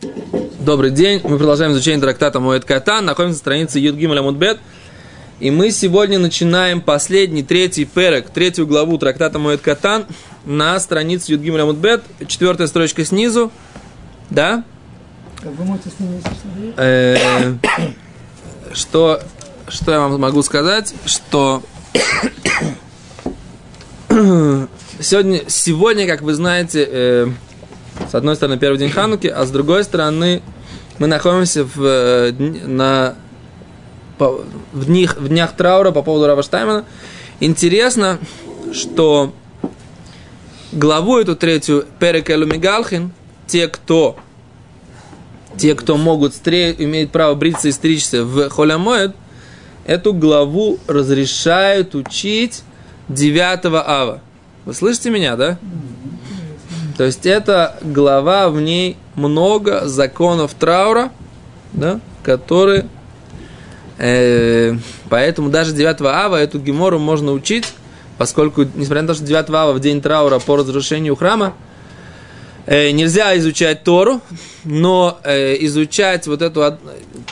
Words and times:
Добрый 0.00 0.90
день. 0.90 1.20
Мы 1.24 1.36
продолжаем 1.36 1.72
изучение 1.72 2.00
трактата 2.00 2.40
Моэт 2.40 2.64
Катан. 2.64 3.04
Находимся 3.04 3.36
на 3.36 3.38
странице 3.38 3.78
Юдгим 3.78 4.12
Ламудбет. 4.12 4.58
И 5.40 5.50
мы 5.50 5.70
сегодня 5.70 6.18
начинаем 6.18 6.80
последний, 6.80 7.42
третий 7.42 7.84
перек, 7.84 8.30
третью 8.30 8.66
главу 8.66 8.96
трактата 8.98 9.38
Моэт 9.38 9.60
Катан 9.60 10.06
на 10.46 10.78
странице 10.80 11.32
Юдгим 11.32 11.54
Ламудбет. 11.54 12.02
Четвертая 12.26 12.66
строчка 12.66 13.04
снизу. 13.04 13.52
Да? 14.30 14.64
Вы 15.42 15.64
можете 15.64 15.90
с 15.90 16.00
ними 16.00 16.22
Э, 16.76 17.54
Что, 18.72 19.20
что 19.68 19.92
я 19.92 20.00
вам 20.00 20.18
могу 20.20 20.42
сказать? 20.42 20.94
Что 21.04 21.62
сегодня, 24.08 25.42
сегодня, 25.48 26.06
как 26.06 26.22
вы 26.22 26.34
знаете, 26.34 26.88
э, 26.90 27.26
с 28.08 28.14
одной 28.14 28.36
стороны 28.36 28.58
первый 28.58 28.78
день 28.78 28.90
Хануки, 28.90 29.26
а 29.26 29.44
с 29.44 29.50
другой 29.50 29.84
стороны 29.84 30.42
мы 30.98 31.06
находимся 31.06 31.64
в, 31.64 31.82
э, 31.82 32.32
на, 32.32 33.14
по- 34.18 34.44
в, 34.72 34.84
днях, 34.86 35.16
в 35.18 35.28
днях 35.28 35.56
траура 35.56 35.90
по 35.90 36.02
поводу 36.02 36.26
Рава 36.26 36.42
Штаймана. 36.42 36.84
Интересно, 37.40 38.18
что 38.72 39.32
главу 40.72 41.18
эту 41.18 41.36
третью 41.36 41.86
Перекелу 41.98 42.46
Мигалхин, 42.46 43.12
те, 43.46 43.68
кто 43.68 44.16
те, 45.56 45.74
кто 45.74 45.96
могут 45.96 46.32
стре- 46.32 46.74
имеют 46.78 47.10
право 47.10 47.34
бриться 47.34 47.68
и 47.68 47.72
стричься 47.72 48.24
в 48.24 48.48
Холямоэд, 48.50 49.14
эту 49.84 50.14
главу 50.14 50.78
разрешают 50.86 51.94
учить 51.94 52.62
9 53.08 53.64
ава. 53.86 54.20
Вы 54.64 54.74
слышите 54.74 55.10
меня, 55.10 55.36
да? 55.36 55.58
То 57.00 57.06
есть 57.06 57.24
эта 57.24 57.78
глава, 57.80 58.50
в 58.50 58.60
ней 58.60 58.98
много 59.14 59.88
законов 59.88 60.52
траура, 60.52 61.10
да, 61.72 61.98
которые... 62.22 62.88
э, 63.96 64.76
поэтому 65.08 65.48
даже 65.48 65.72
9 65.72 66.02
ава 66.02 66.36
эту 66.36 66.58
гемору 66.58 66.98
можно 66.98 67.32
учить, 67.32 67.72
поскольку, 68.18 68.64
несмотря 68.74 69.00
на 69.00 69.08
то, 69.08 69.14
что 69.14 69.24
9 69.24 69.48
ава 69.48 69.72
в 69.72 69.80
день 69.80 70.02
траура 70.02 70.40
по 70.40 70.56
разрушению 70.56 71.16
храма, 71.16 71.54
э, 72.66 72.90
нельзя 72.90 73.34
изучать 73.38 73.82
Тору, 73.82 74.20
но 74.64 75.20
э, 75.24 75.56
изучать 75.60 76.26
вот 76.26 76.42
эту 76.42 76.76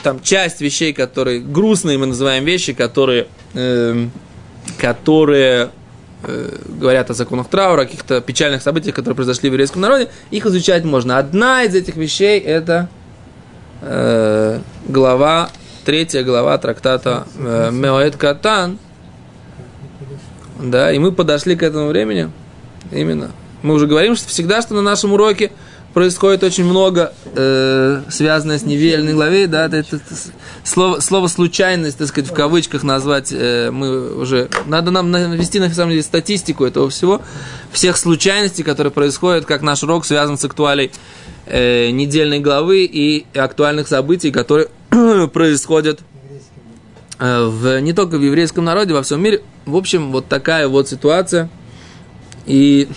там 0.01 0.19
часть 0.23 0.61
вещей, 0.61 0.93
которые 0.93 1.41
грустные, 1.41 1.99
мы 1.99 2.07
называем 2.07 2.43
вещи, 2.43 2.73
которые, 2.73 3.27
эм, 3.53 4.09
которые 4.79 5.65
э, 5.65 5.78
говорят 6.21 7.09
о 7.09 7.13
законах 7.13 7.47
траура, 7.47 7.81
о 7.81 7.85
каких-то 7.85 8.21
печальных 8.21 8.61
событиях, 8.61 8.95
которые 8.95 9.15
произошли 9.15 9.49
в 9.49 9.53
еврейском 9.53 9.81
народе, 9.81 10.09
их 10.31 10.45
изучать 10.45 10.83
можно. 10.83 11.17
Одна 11.17 11.63
из 11.63 11.75
этих 11.75 11.95
вещей 11.95 12.39
это 12.39 12.89
э, 13.81 14.59
глава, 14.87 15.49
третья 15.85 16.23
глава 16.23 16.57
трактата 16.57 17.25
э, 17.37 17.69
Меоэт 17.71 18.17
Катан. 18.17 18.77
Да, 20.61 20.91
и 20.91 20.99
мы 20.99 21.13
подошли 21.13 21.55
к 21.55 21.63
этому 21.63 21.87
времени 21.87 22.29
именно. 22.91 23.31
Мы 23.61 23.73
уже 23.73 23.87
говорим, 23.87 24.15
что 24.15 24.27
всегда, 24.27 24.61
что 24.61 24.73
на 24.73 24.81
нашем 24.81 25.13
уроке 25.13 25.51
происходит 25.93 26.43
очень 26.43 26.65
много, 26.65 27.13
э, 27.35 28.03
связанное 28.09 28.59
с 28.59 28.63
неверной 28.63 29.13
главе, 29.13 29.47
да, 29.47 29.65
это, 29.65 29.77
это- 29.77 29.95
это 29.97 30.15
слово, 30.63 30.99
слово 30.99 31.27
случайность, 31.27 31.97
так 31.97 32.07
сказать, 32.07 32.29
в 32.29 32.33
кавычках 32.33 32.83
назвать, 32.83 33.29
э, 33.31 33.71
мы 33.71 34.15
уже, 34.15 34.49
надо 34.67 34.91
нам 34.91 35.11
навести, 35.11 35.59
на 35.59 35.73
самом 35.73 35.91
деле, 35.91 36.03
статистику 36.03 36.65
этого 36.65 36.89
всего, 36.89 37.21
всех 37.71 37.97
случайностей, 37.97 38.63
которые 38.63 38.91
происходят, 38.91 39.45
как 39.45 39.61
наш 39.61 39.83
урок 39.83 40.05
связан 40.05 40.37
с 40.37 40.45
актуалей 40.45 40.91
э, 41.47 41.89
недельной 41.89 42.39
главы 42.39 42.85
и 42.85 43.25
актуальных 43.35 43.87
событий, 43.87 44.31
которые 44.31 44.67
происходят 45.33 46.01
э, 47.17 47.43
в, 47.45 47.79
не 47.81 47.93
только 47.93 48.17
в 48.17 48.21
еврейском 48.21 48.63
народе, 48.63 48.93
во 48.93 49.01
всем 49.01 49.21
мире. 49.21 49.41
В 49.65 49.75
общем, 49.75 50.11
вот 50.11 50.27
такая 50.27 50.67
вот 50.67 50.87
ситуация. 50.87 51.49
И 52.45 52.87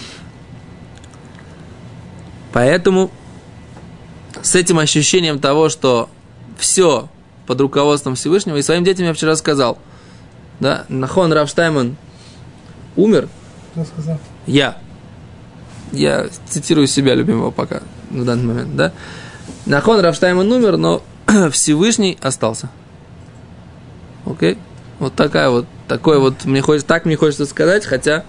поэтому 2.53 3.11
с 4.43 4.55
этим 4.55 4.79
ощущением 4.79 5.39
того, 5.39 5.69
что 5.69 6.09
все 6.59 7.09
под 7.47 7.61
руководством 7.61 8.15
Всевышнего, 8.15 8.57
и 8.57 8.63
своим 8.63 8.85
детям 8.85 9.07
я 9.07 9.15
вчера 9.15 9.37
сказал, 9.37 9.79
да, 10.61 10.85
Нахон 10.89 11.33
Рафштайман 11.33 11.97
умер, 12.97 13.29
Кто 13.73 13.85
сказал? 13.85 14.21
я. 14.47 14.77
Я 15.93 16.29
цитирую 16.49 16.87
себя 16.87 17.15
любимого 17.15 17.51
пока, 17.51 17.83
в 18.11 18.25
данный 18.25 18.45
момент, 18.45 18.77
да. 18.77 18.93
Нахон 19.67 20.01
Рафштайман 20.01 20.51
умер, 20.51 20.77
но 20.77 21.03
Всевышний 21.51 22.17
остался. 22.23 22.71
Окей? 24.25 24.57
Вот 24.99 25.15
такая 25.15 25.51
вот, 25.51 25.67
такой 25.89 26.19
вот, 26.19 26.45
мне 26.45 26.63
хочется, 26.63 26.87
так 26.87 27.05
мне 27.05 27.17
хочется 27.17 27.45
сказать, 27.45 27.85
хотя 27.85 28.25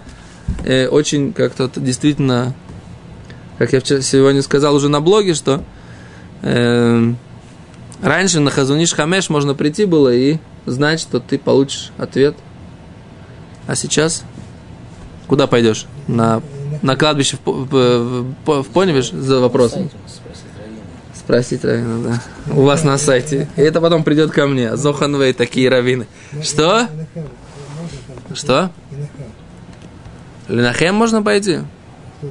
э, 0.64 0.88
очень 0.88 1.32
как-то 1.32 1.70
действительно, 1.76 2.52
как 3.58 3.72
я 3.72 3.80
вчера, 3.80 4.00
сегодня 4.00 4.42
сказал 4.42 4.74
уже 4.74 4.88
на 4.88 5.00
блоге, 5.00 5.34
что 5.34 5.62
э, 6.42 7.12
раньше 8.02 8.40
на 8.40 8.50
Хазуниш 8.50 8.92
Хамеш 8.92 9.30
можно 9.30 9.54
прийти 9.54 9.84
было 9.84 10.12
и 10.12 10.38
знать, 10.66 11.00
что 11.00 11.20
ты 11.20 11.38
получишь 11.38 11.92
ответ. 11.98 12.34
А 13.66 13.76
сейчас 13.76 14.24
куда 15.26 15.46
пойдешь? 15.46 15.86
На, 16.06 16.42
на 16.82 16.96
кладбище 16.96 17.38
в, 17.44 17.50
в, 17.50 18.26
в, 18.44 18.62
в 18.62 18.68
Поневиш 18.68 19.10
за 19.10 19.40
вопросом? 19.40 19.90
Спросить 21.14 21.64
равина, 21.64 22.20
да. 22.46 22.52
У 22.52 22.62
вас 22.62 22.84
на 22.84 22.98
сайте. 22.98 23.48
И 23.56 23.62
это 23.62 23.80
потом 23.80 24.04
придет 24.04 24.30
ко 24.30 24.46
мне. 24.46 24.76
Зоханвей, 24.76 25.32
такие 25.32 25.70
раввины. 25.70 26.06
Что? 26.42 26.88
Что? 28.34 28.70
Ленахем 30.48 30.94
можно 30.94 31.22
пойти? 31.22 31.60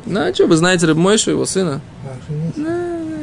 Ну, 0.06 0.20
а 0.20 0.34
что, 0.34 0.48
вы 0.48 0.56
знаете 0.56 0.86
Рыбмойшу, 0.86 1.31
его 1.31 1.46
сына? 1.46 1.81
Ну, 2.56 2.68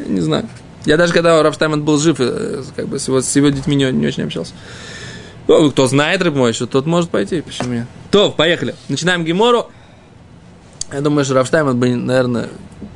Не 0.06 0.20
знаю. 0.20 0.48
Я 0.84 0.97
даже 0.97 1.12
когда 1.12 1.42
Рафштайман 1.42 1.82
был 1.84 1.98
жив, 1.98 2.16
э, 2.20 2.62
как 2.75 2.88
бы 2.88 2.98
с 2.98 3.06
его, 3.08 3.20
с 3.20 3.36
его 3.36 3.50
детьми 3.50 3.76
не, 3.76 3.91
не 3.92 4.06
очень 4.06 4.25
общался. 4.25 4.54
Ну, 5.47 5.70
кто 5.70 5.86
знает 5.86 6.22
Рыбмойшу, 6.22 6.66
тот 6.66 6.86
может 6.86 7.10
пойти, 7.10 7.41
почему 7.42 7.75
нет? 7.75 7.86
То, 8.10 8.30
поехали. 8.30 8.75
Начинаем 8.88 9.25
Гемору. 9.25 9.70
Я 10.92 11.00
думаю, 11.00 11.25
что 11.25 11.34
Рафштайман 11.34 11.78
бы, 11.78 11.94
наверное, 11.94 12.48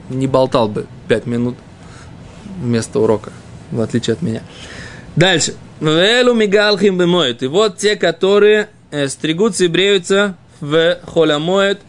не 0.08 0.26
болтал 0.26 0.68
бы 0.68 0.86
пять 1.08 1.26
минут 1.26 1.56
вместо 2.60 3.00
урока, 3.00 3.32
в 3.70 3.80
отличие 3.80 4.14
от 4.14 4.22
меня. 4.22 4.42
Дальше. 5.16 5.54
Велу 5.80 6.34
мигалхим 6.34 6.96
бемоет. 6.96 7.42
И 7.42 7.46
вот 7.46 7.76
те, 7.76 7.96
которые 7.96 8.68
э, 8.90 9.08
стригутся 9.08 9.64
и 9.64 9.68
бреются 9.68 10.36
в 10.60 10.98
холямоет. 11.06 11.80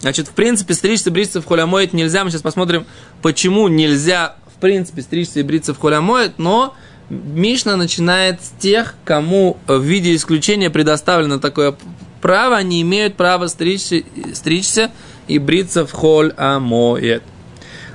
Значит, 0.00 0.28
в 0.28 0.32
принципе, 0.32 0.74
стричься 0.74 1.10
бриться 1.10 1.40
в 1.40 1.46
холямоет 1.46 1.92
нельзя. 1.92 2.24
Мы 2.24 2.30
сейчас 2.30 2.42
посмотрим, 2.42 2.86
почему 3.22 3.68
нельзя, 3.68 4.36
в 4.54 4.60
принципе, 4.60 5.02
стричься 5.02 5.40
и 5.40 5.42
бриться 5.42 5.74
в 5.74 5.78
холямоет. 5.78 6.38
Но 6.38 6.74
Мишна 7.08 7.76
начинает 7.76 8.42
с 8.42 8.50
тех, 8.60 8.94
кому 9.04 9.58
в 9.66 9.80
виде 9.80 10.14
исключения 10.14 10.70
предоставлено 10.70 11.38
такое 11.38 11.76
право, 12.20 12.56
они 12.56 12.82
имеют 12.82 13.14
право 13.16 13.46
стричься, 13.46 14.02
стричься 14.34 14.90
и 15.28 15.38
бриться 15.38 15.86
в 15.86 15.92
холь 15.92 16.32
амоет. 16.36 17.22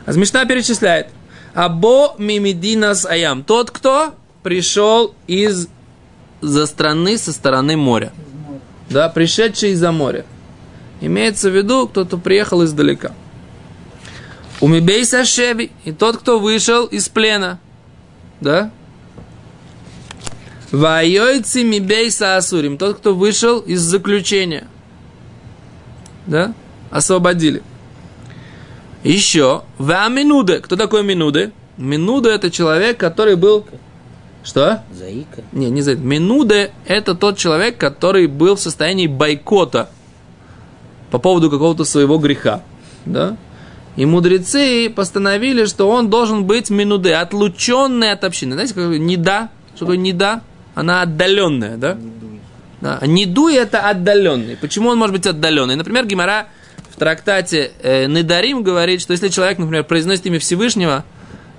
А 0.06 0.14
Мишна 0.14 0.46
перечисляет. 0.46 1.08
Або 1.54 2.16
мимидинас 2.18 3.06
аям. 3.06 3.44
Тот, 3.44 3.72
кто 3.72 4.14
пришел 4.42 5.14
из 5.28 5.68
за 6.40 6.66
страны 6.66 7.18
со 7.18 7.34
стороны 7.34 7.78
моря. 7.78 8.14
Да, 8.90 9.10
пришедший 9.10 9.72
из-за 9.72 9.92
моря. 9.92 10.26
Имеется 11.02 11.50
в 11.50 11.56
виду, 11.56 11.88
кто-то 11.88 12.18
приехал 12.18 12.64
издалека. 12.64 13.12
Умибейса 14.62 15.26
шеби. 15.26 15.72
И 15.84 15.92
тот, 15.92 16.18
кто 16.18 16.40
вышел 16.40 16.86
из 16.86 17.10
плена. 17.10 17.60
Да? 18.40 18.72
Вайойци 20.72 21.64
мибейса 21.64 22.38
асурим. 22.38 22.78
Тот, 22.78 22.98
кто 22.98 23.16
вышел 23.16 23.60
из 23.60 23.82
заключения. 23.82 24.68
Да? 26.28 26.54
Освободили. 26.92 27.64
Еще. 29.04 29.64
Ва 29.80 30.08
минуде. 30.10 30.60
Кто 30.60 30.76
такой 30.76 31.04
минуде? 31.04 31.52
Минуде 31.78 32.30
это 32.30 32.52
человек, 32.52 32.98
который 32.98 33.36
был... 33.36 33.66
Что? 34.44 34.84
Заика. 34.92 35.44
Не, 35.52 35.70
не 35.70 35.82
за 35.82 35.96
Минуде 35.96 36.72
это 36.86 37.16
тот 37.16 37.38
человек, 37.38 37.78
который 37.78 38.28
был 38.28 38.56
в 38.56 38.60
состоянии 38.60 39.08
бойкота 39.08 39.90
по 41.12 41.20
поводу 41.20 41.52
какого-то 41.52 41.84
своего 41.84 42.18
греха. 42.18 42.64
Да? 43.06 43.38
И 43.98 44.06
мудрецы 44.06 44.90
постановили, 44.90 45.66
что 45.66 45.90
он 45.90 46.10
должен 46.10 46.46
быть 46.46 46.70
минуде, 46.70 47.14
отлученный 47.16 48.12
от 48.12 48.24
общины. 48.24 48.54
Знаете, 48.54 48.74
как 48.74 48.86
не 48.98 49.18
да? 49.18 49.50
Что 49.76 49.86
такое 49.86 49.98
не 49.98 50.14
да? 50.14 50.42
Она 50.74 51.02
отдаленная, 51.02 51.76
да? 51.78 51.98
Да. 52.80 52.98
А 53.02 53.06
Недуй 53.06 53.56
это 53.56 53.88
отдаленный. 53.90 54.56
Почему 54.56 54.90
он 54.90 54.98
может 54.98 55.16
быть 55.16 55.28
отдаленный? 55.28 55.76
Например, 55.76 56.06
Гимара 56.06 56.48
в 56.90 56.98
трактате 56.98 57.72
э, 57.84 58.08
Недарим 58.08 58.64
говорит, 58.64 59.02
что 59.02 59.12
если 59.12 59.28
человек, 59.28 59.60
например, 59.60 59.84
произносит 59.84 60.26
имя 60.26 60.40
Всевышнего 60.40 61.04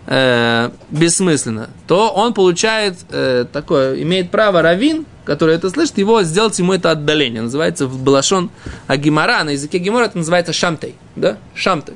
э, 0.06 0.70
бессмысленно, 0.90 1.70
то 1.86 2.10
он 2.10 2.34
получает 2.34 2.96
э, 3.10 3.46
такое, 3.52 4.02
имеет 4.02 4.30
право 4.30 4.62
равин, 4.62 5.06
который 5.24 5.54
это 5.54 5.70
слышит, 5.70 5.98
его 5.98 6.22
сделать 6.22 6.58
ему 6.58 6.72
это 6.72 6.90
отдаление. 6.90 7.42
Называется 7.42 7.86
в 7.86 8.02
Балашон 8.02 8.50
Агимара, 8.86 9.44
на 9.44 9.50
языке 9.50 9.78
Гимора 9.78 10.06
это 10.06 10.18
называется 10.18 10.52
шамтей. 10.52 10.96
Да? 11.16 11.38
Шамтей. 11.54 11.94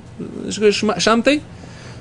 Шамтей? 0.99 1.43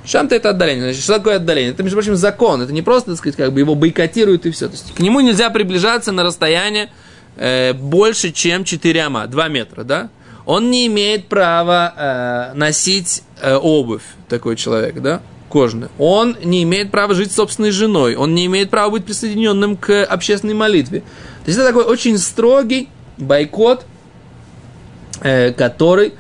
Шамта 0.06 0.36
это 0.36 0.52
отдаление. 0.52 0.84
Значит, 0.84 1.04
что 1.04 1.18
такое 1.18 1.38
отдаление? 1.38 1.72
Это, 1.72 1.82
между 1.82 1.98
прочим, 1.98 2.16
закон. 2.16 2.62
Это 2.62 2.72
не 2.72 2.82
просто, 2.82 3.12
так 3.12 3.18
сказать, 3.18 3.36
как 3.36 3.52
бы 3.54 3.60
его 3.60 3.76
бойкотируют 3.76 4.46
и 4.46 4.52
все. 4.52 4.68
То 4.68 4.74
есть 4.74 4.94
к 4.94 5.00
нему 5.00 5.20
нельзя 5.20 5.50
приближаться 5.50 6.12
на 6.12 6.24
расстояние 6.24 6.92
э, 7.38 7.74
больше, 7.74 8.32
чем 8.32 8.64
4 8.64 9.02
ама, 9.02 9.28
2 9.28 9.48
метра, 9.48 9.84
да? 9.84 10.10
Он 10.46 10.70
не 10.70 10.86
имеет 10.86 11.28
права 11.28 11.94
э, 11.98 12.54
носить 12.58 13.24
э, 13.42 13.56
обувь, 13.56 14.04
такой 14.30 14.56
человек, 14.56 15.02
да? 15.02 15.22
Кожаный. 15.50 15.88
Он 15.98 16.36
не 16.44 16.64
имеет 16.64 16.92
права 16.92 17.14
жить 17.14 17.32
собственной 17.32 17.72
женой. 17.72 18.16
Он 18.16 18.34
не 18.36 18.46
имеет 18.46 18.70
права 18.70 18.92
быть 18.92 19.06
присоединенным 19.06 19.78
к 19.78 20.04
общественной 20.04 20.54
молитве. 20.54 21.02
То 21.02 21.48
есть 21.48 21.60
это 21.60 21.68
такой 21.68 21.84
очень 21.84 22.18
строгий 22.18 22.90
бойкот, 23.18 23.86
э, 25.22 25.52
который 25.54 26.14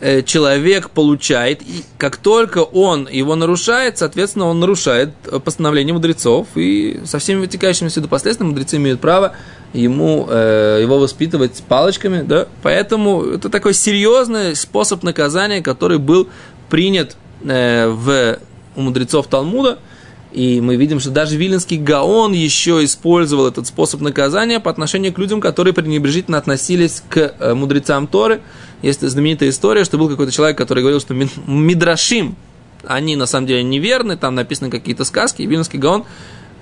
э, 0.00 0.22
человек 0.22 0.90
получает, 0.90 1.62
и 1.62 1.84
как 1.98 2.16
только 2.18 2.58
он 2.58 3.08
его 3.10 3.34
нарушает, 3.34 3.98
соответственно, 3.98 4.46
он 4.46 4.60
нарушает 4.60 5.10
постановление 5.44 5.94
мудрецов, 5.94 6.46
и 6.54 7.00
со 7.04 7.18
всеми 7.18 7.40
вытекающими 7.40 7.88
сюда 7.88 8.08
последствиями 8.08 8.50
мудрецы 8.50 8.76
имеют 8.76 9.00
право 9.00 9.34
ему, 9.72 10.26
э, 10.28 10.80
его 10.82 10.98
воспитывать 10.98 11.62
палочками, 11.66 12.22
да, 12.22 12.46
поэтому 12.62 13.24
это 13.24 13.48
такой 13.48 13.74
серьезный 13.74 14.54
способ 14.54 15.02
наказания, 15.02 15.62
который 15.62 15.98
был 15.98 16.28
принят 16.68 17.16
э, 17.44 17.88
в 17.88 18.38
у 18.76 18.82
мудрецов 18.82 19.26
Талмуда, 19.26 19.78
и 20.32 20.60
мы 20.60 20.76
видим, 20.76 21.00
что 21.00 21.10
даже 21.10 21.36
Виленский 21.36 21.78
Гаон 21.78 22.32
еще 22.32 22.84
использовал 22.84 23.46
этот 23.46 23.66
способ 23.66 24.00
наказания 24.00 24.60
по 24.60 24.70
отношению 24.70 25.12
к 25.12 25.18
людям, 25.18 25.40
которые 25.40 25.72
пренебрежительно 25.72 26.36
относились 26.36 27.02
к 27.08 27.34
э, 27.38 27.54
мудрецам 27.54 28.06
Торы. 28.06 28.42
Есть 28.82 29.00
знаменитая 29.00 29.48
история, 29.48 29.84
что 29.84 29.96
был 29.98 30.08
какой-то 30.08 30.32
человек, 30.32 30.58
который 30.58 30.80
говорил, 30.80 31.00
что 31.00 31.14
Мидрашим, 31.14 32.36
они 32.84 33.16
на 33.16 33.26
самом 33.26 33.46
деле 33.46 33.62
неверны, 33.62 34.16
там 34.16 34.34
написаны 34.34 34.70
какие-то 34.70 35.04
сказки, 35.04 35.42
и 35.42 35.46
Виленский 35.46 35.78
Гаон 35.78 36.04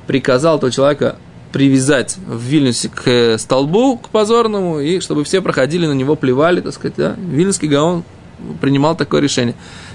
приказал 0.07 0.59
этого 0.59 0.71
человека 0.71 1.17
привязать 1.51 2.17
в 2.17 2.43
Вильнюсе 2.43 2.89
к 2.89 3.07
э, 3.07 3.39
столбу, 3.39 3.97
к 3.97 4.09
позорному, 4.11 4.81
и 4.81 5.01
чтобы 5.01 5.25
все 5.25 5.41
проходили 5.41 5.87
на 5.87 5.93
него, 5.93 6.17
плевали, 6.17 6.61
так 6.61 6.75
сказать, 6.75 6.95
да. 6.97 7.17
Вильнюсский 7.17 7.69
Гаон 7.69 8.05
принимал 8.61 8.97
такое 8.97 9.21
решение 9.21 9.55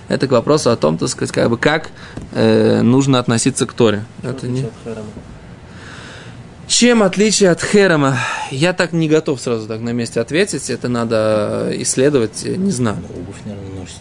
это 0.10 0.28
к 0.28 0.32
вопросу 0.32 0.72
о 0.72 0.76
том, 0.76 0.98
так 0.98 1.08
сказать, 1.08 1.32
как 1.32 1.50
бы 1.50 1.58
как 1.58 1.90
э, 2.34 2.82
нужно 2.82 3.20
относиться 3.20 3.66
к 3.66 3.74
Торе. 3.74 4.04
Что 4.20 4.30
это 4.30 4.48
не... 4.48 4.62
от? 4.64 4.72
Чем 6.68 7.02
отличие 7.02 7.50
от 7.50 7.64
Херама? 7.64 8.20
Я 8.52 8.74
так 8.74 8.92
не 8.92 9.10
готов 9.10 9.42
сразу 9.42 9.68
так 9.68 9.80
на 9.82 9.90
месте 9.90 10.20
ответить. 10.20 10.70
Это 10.70 10.88
надо 10.88 11.72
исследовать, 11.78 12.44
не 12.46 12.72
знаю. 12.72 12.98
Обувь, 13.10 13.38
наверное, 13.46 13.80
носит. 13.80 13.98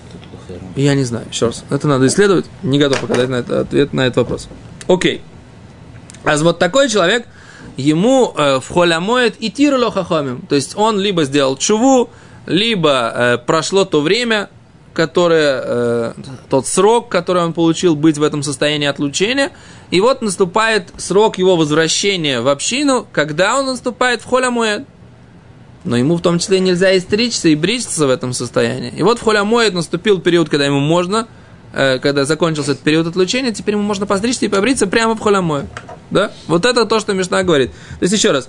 Я 0.76 0.94
не 0.94 1.04
знаю, 1.04 1.26
еще 1.30 1.46
раз. 1.46 1.64
Это 1.70 1.88
надо 1.88 2.06
исследовать. 2.06 2.46
Не 2.62 2.78
готов 2.78 3.00
пока 3.00 3.14
дать 3.14 3.28
на 3.28 3.36
это, 3.36 3.60
ответ 3.60 3.92
на 3.92 4.02
этот 4.02 4.18
вопрос. 4.18 4.48
Окей. 4.86 5.22
А 6.24 6.36
вот 6.36 6.58
такой 6.58 6.88
человек, 6.88 7.26
ему 7.76 8.34
э, 8.36 8.60
в 8.60 8.68
холямоет 8.68 9.36
и 9.40 9.50
тирло 9.50 9.90
хахомим. 9.90 10.42
То 10.48 10.54
есть 10.54 10.76
он 10.76 10.98
либо 10.98 11.24
сделал 11.24 11.56
чуву, 11.56 12.10
либо 12.46 13.12
э, 13.14 13.38
прошло 13.38 13.84
то 13.84 14.00
время, 14.00 14.50
которое, 14.98 15.62
э, 15.64 16.12
тот 16.50 16.66
срок, 16.66 17.08
который 17.08 17.44
он 17.44 17.52
получил 17.52 17.94
быть 17.94 18.18
в 18.18 18.22
этом 18.24 18.42
состоянии 18.42 18.88
отлучения, 18.88 19.52
и 19.92 20.00
вот 20.00 20.22
наступает 20.22 20.88
срок 20.96 21.38
его 21.38 21.54
возвращения 21.54 22.40
в 22.40 22.48
общину, 22.48 23.06
когда 23.12 23.56
он 23.56 23.66
наступает 23.66 24.22
в 24.22 24.24
холямуэд. 24.24 24.88
Но 25.84 25.96
ему 25.96 26.16
в 26.16 26.20
том 26.20 26.40
числе 26.40 26.58
нельзя 26.58 26.90
и 26.90 26.98
стричься, 26.98 27.48
и 27.48 27.54
бриться 27.54 28.08
в 28.08 28.10
этом 28.10 28.32
состоянии. 28.32 28.90
И 28.90 29.04
вот 29.04 29.20
в 29.20 29.22
холямуэд 29.22 29.72
наступил 29.72 30.20
период, 30.20 30.48
когда 30.48 30.66
ему 30.66 30.80
можно, 30.80 31.28
э, 31.72 32.00
когда 32.00 32.24
закончился 32.24 32.72
этот 32.72 32.82
период 32.82 33.06
отлучения, 33.06 33.52
теперь 33.52 33.76
ему 33.76 33.84
можно 33.84 34.04
постричься 34.04 34.46
и 34.46 34.48
побриться 34.48 34.88
прямо 34.88 35.14
в 35.14 35.20
холямуэд. 35.20 35.66
Да? 36.10 36.32
Вот 36.48 36.66
это 36.66 36.86
то, 36.86 36.98
что 36.98 37.12
Мишна 37.12 37.44
говорит. 37.44 37.70
То 37.70 38.02
есть 38.02 38.14
еще 38.14 38.32
раз, 38.32 38.48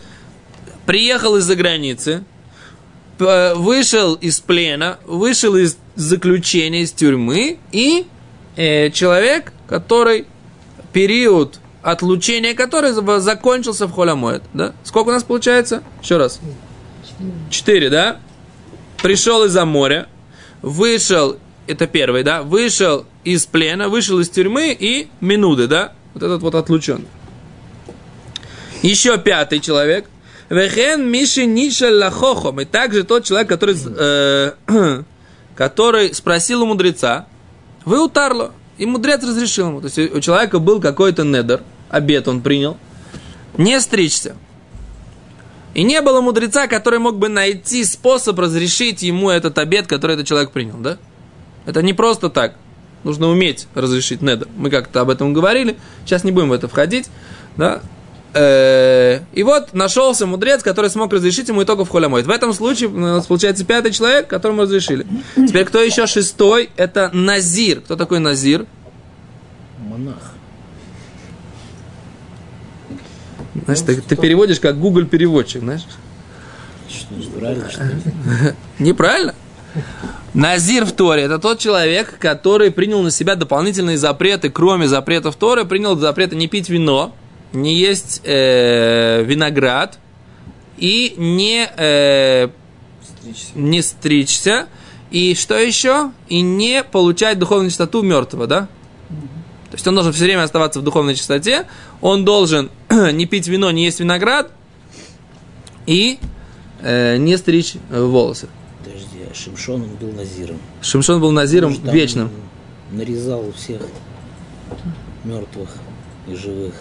приехал 0.87 1.35
из-за 1.35 1.55
границы, 1.55 2.23
вышел 3.19 4.15
из 4.15 4.39
плена, 4.39 4.97
вышел 5.05 5.55
из 5.55 5.77
заключения, 5.99 6.81
из 6.81 6.91
тюрьмы, 6.91 7.59
и 7.71 8.07
э, 8.55 8.89
человек, 8.91 9.51
который 9.67 10.25
период 10.93 11.59
отлучения 11.81 12.53
который 12.55 12.91
за- 12.91 13.19
закончился 13.19 13.87
в 13.87 13.91
холямоет. 13.91 14.43
Да? 14.53 14.73
Сколько 14.83 15.09
у 15.09 15.11
нас 15.11 15.23
получается? 15.23 15.83
Еще 16.01 16.17
раз. 16.17 16.39
Четыре, 17.49 17.89
да? 17.89 18.19
Пришел 19.01 19.45
из-за 19.45 19.65
моря, 19.65 20.07
вышел, 20.61 21.37
это 21.67 21.87
первый, 21.87 22.23
да? 22.23 22.43
Вышел 22.43 23.05
из 23.23 23.45
плена, 23.45 23.89
вышел 23.89 24.19
из 24.19 24.29
тюрьмы 24.29 24.75
и 24.77 25.09
минуты, 25.21 25.67
да? 25.67 25.93
Вот 26.13 26.23
этот 26.23 26.41
вот 26.41 26.55
отлучен. 26.55 27.05
Еще 28.81 29.17
пятый 29.17 29.59
человек– 29.59 30.09
Вехен 30.49 31.09
Миши 31.09 31.45
Ниша 31.45 31.91
Лахохом. 31.91 32.61
И 32.61 32.65
также 32.65 33.03
тот 33.03 33.23
человек, 33.23 33.47
который, 33.47 33.75
э, 33.85 34.53
который 35.59 36.13
спросил 36.13 36.61
у 36.61 36.65
мудреца, 36.65 37.27
вы 37.83 38.01
утарло. 38.01 38.53
И 38.77 38.85
мудрец 38.85 39.21
разрешил 39.21 39.67
ему. 39.67 39.81
То 39.81 39.87
есть 39.87 40.15
у 40.15 40.21
человека 40.21 40.57
был 40.59 40.79
какой-то 40.79 41.25
недер, 41.25 41.63
обед 41.89 42.29
он 42.29 42.39
принял, 42.39 42.77
не 43.57 43.77
стричься. 43.81 44.37
И 45.73 45.83
не 45.83 46.01
было 46.01 46.21
мудреца, 46.21 46.67
который 46.67 46.99
мог 46.99 47.17
бы 47.17 47.27
найти 47.27 47.83
способ 47.83 48.39
разрешить 48.39 49.01
ему 49.01 49.29
этот 49.29 49.57
обед, 49.57 49.85
который 49.85 50.13
этот 50.13 50.27
человек 50.27 50.51
принял, 50.51 50.77
да? 50.77 50.97
Это 51.65 51.81
не 51.81 51.91
просто 51.91 52.29
так. 52.29 52.55
Нужно 53.03 53.27
уметь 53.27 53.67
разрешить 53.75 54.21
недер. 54.21 54.47
Мы 54.55 54.69
как-то 54.69 55.01
об 55.01 55.09
этом 55.09 55.33
говорили. 55.33 55.77
Сейчас 56.05 56.23
не 56.23 56.31
будем 56.31 56.49
в 56.49 56.53
это 56.53 56.69
входить. 56.69 57.09
Да? 57.57 57.81
Э, 58.33 59.21
И 59.33 59.43
вот 59.43 59.73
нашелся 59.73 60.27
мудрец, 60.27 60.61
который 60.61 60.89
смог 60.89 61.11
разрешить 61.11 61.47
ему 61.47 61.61
и 61.61 61.65
только 61.65 61.85
в 62.25 62.29
этом 62.29 62.53
случае 62.53 62.89
у 62.89 62.97
нас 62.97 63.25
получается 63.25 63.65
пятый 63.65 63.91
человек, 63.91 64.27
которому 64.27 64.63
разрешили. 64.63 65.07
Теперь 65.35 65.65
кто 65.65 65.81
еще 65.81 66.05
шестой? 66.05 66.69
Это 66.75 67.09
Назир. 67.11 67.81
Кто 67.81 67.95
такой 67.95 68.19
Назир? 68.19 68.65
Монах. 69.79 70.33
Знаешь, 73.65 73.81
ты, 73.81 74.01
ты 74.01 74.15
переводишь 74.15 74.59
как 74.59 74.79
Google 74.79 75.05
переводчик, 75.05 75.61
знаешь? 75.61 75.85
Неправильно, 77.09 77.69
что 77.69 77.83
ли? 77.83 77.95
Неправильно? 78.79 79.35
Назир 80.33 80.85
в 80.85 80.91
Торе– 80.91 81.23
это 81.23 81.39
тот 81.39 81.59
человек, 81.59 82.17
который 82.19 82.71
принял 82.71 83.01
на 83.01 83.11
себя 83.11 83.35
дополнительные 83.35 83.97
запреты, 83.97 84.49
кроме 84.49 84.87
запретов 84.87 85.35
Торы, 85.35 85.65
принял 85.65 85.97
запреты 85.97 86.35
не 86.35 86.47
пить 86.47 86.69
вино, 86.69 87.13
не 87.53 87.75
есть 87.75 88.21
э, 88.23 89.23
виноград 89.23 89.99
и 90.77 91.13
не, 91.17 91.69
э, 91.77 92.49
Стричься. 93.03 93.51
не 93.55 93.81
стричься. 93.81 94.67
И 95.11 95.33
что 95.35 95.57
еще? 95.57 96.11
И 96.27 96.41
не 96.41 96.83
получать 96.83 97.39
духовную 97.39 97.69
чистоту 97.69 98.01
мертвого, 98.03 98.47
да? 98.47 98.67
То 99.69 99.75
есть 99.75 99.87
он 99.87 99.95
должен 99.95 100.13
все 100.13 100.23
время 100.23 100.43
оставаться 100.43 100.79
в 100.79 100.83
духовной 100.83 101.15
чистоте, 101.15 101.67
он 102.01 102.25
должен 102.25 102.71
не 102.89 103.25
пить 103.25 103.47
вино, 103.47 103.69
не 103.71 103.85
есть 103.85 103.99
виноград 103.99 104.51
и 105.85 106.19
э, 106.81 107.17
не 107.17 107.37
стричь 107.37 107.75
э, 107.91 108.01
волосы. 108.01 108.47
Подожди, 108.83 109.19
а 109.29 109.33
Шимшон 109.33 109.83
он 109.83 109.95
был 109.95 110.11
назиром. 110.11 110.57
Шимшон 110.81 111.21
был 111.21 111.31
назиром 111.31 111.75
там 111.75 111.93
вечным. 111.93 112.31
Нарезал 112.91 113.51
всех 113.53 113.81
мертвых 115.23 115.69
и 116.27 116.35
живых. 116.35 116.73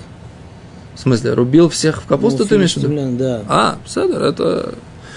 В 0.99 1.03
смысле, 1.03 1.35
рубил 1.35 1.69
всех 1.69 2.03
в 2.03 2.07
капусту, 2.07 2.43
Ну, 2.43 2.49
ты 2.49 2.57
имеешь 2.57 2.75
в 2.75 2.79
виду? 2.83 3.17
да. 3.17 3.43
А, 3.49 3.79
Седер, 3.87 4.21
это... 4.21 4.75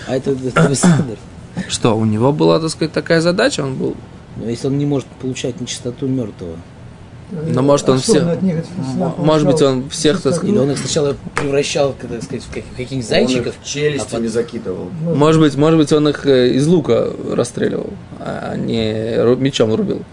А 0.07 0.15
это, 0.15 0.29
это 0.29 0.67
Беседер. 0.69 1.17
Что, 1.69 1.97
у 1.97 2.05
него 2.05 2.31
была, 2.31 2.59
так 2.59 2.69
сказать, 2.69 2.93
такая 2.93 3.19
задача, 3.19 3.61
он 3.61 3.73
был... 3.73 3.95
Но 4.37 4.47
если 4.47 4.67
он 4.67 4.77
не 4.77 4.85
может 4.85 5.07
получать 5.07 5.59
нечистоту 5.59 6.07
мертвого, 6.07 6.55
Но 7.31 7.63
может 7.63 7.89
он 7.89 7.97
всех- 7.97 8.23
может 9.17 9.47
быть, 9.47 9.59
он 9.63 9.89
всех, 9.89 10.21
так 10.21 10.43
или 10.43 10.55
он 10.55 10.69
их 10.69 10.77
сначала 10.77 11.15
превращал, 11.35 11.95
так 11.99 12.21
сказать, 12.21 12.43
в 12.43 12.53
как- 12.53 12.63
в 12.63 12.71
каких-нибудь 12.77 13.07
зайчиков, 13.07 13.55
Он 13.55 13.61
их 13.61 13.67
челюстями 13.67 14.27
а 14.27 14.29
закидывал. 14.29 14.89
Может 15.01 15.41
быть, 15.41 15.55
может 15.55 15.79
быть, 15.79 15.91
он 15.91 16.07
их 16.09 16.27
э, 16.27 16.49
из 16.53 16.67
лука 16.67 17.07
расстреливал, 17.31 17.89
а 18.19 18.55
не 18.55 19.17
мечом 19.35 19.73
рубил. 19.73 20.03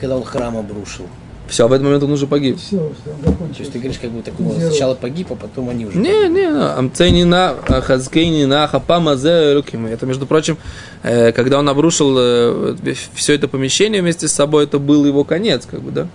когда 0.00 0.16
он 0.16 0.22
храм 0.24 0.56
обрушил. 0.56 1.06
Все, 1.48 1.68
в 1.68 1.72
этот 1.72 1.84
момент 1.84 2.02
он 2.02 2.12
уже 2.12 2.26
погиб. 2.26 2.56
Все, 2.58 2.92
все, 3.02 3.30
То 3.30 3.46
есть 3.58 3.72
ты 3.72 3.78
говоришь, 3.78 3.98
как 3.98 4.10
бы 4.10 4.22
Дело. 4.22 4.70
сначала 4.70 4.94
погиб, 4.94 5.28
а 5.30 5.34
потом 5.34 5.68
они 5.68 5.84
уже... 5.86 5.98
Не, 5.98 6.28
не, 6.28 6.46
амцейни 6.46 7.24
на 7.24 7.54
хазкейни 7.82 8.44
на 8.46 8.66
хапама 8.66 9.14
руким. 9.54 9.86
Это, 9.86 10.06
между 10.06 10.26
прочим, 10.26 10.56
э, 11.02 11.32
когда 11.32 11.58
он 11.58 11.68
обрушил 11.68 12.74
все 13.14 13.34
это 13.34 13.46
помещение 13.46 14.00
вместе 14.00 14.26
с 14.26 14.32
собой, 14.32 14.64
это 14.64 14.78
был 14.78 15.04
его 15.04 15.24
конец, 15.24 15.66
как 15.70 15.82
бы, 15.82 15.90
да? 15.90 16.08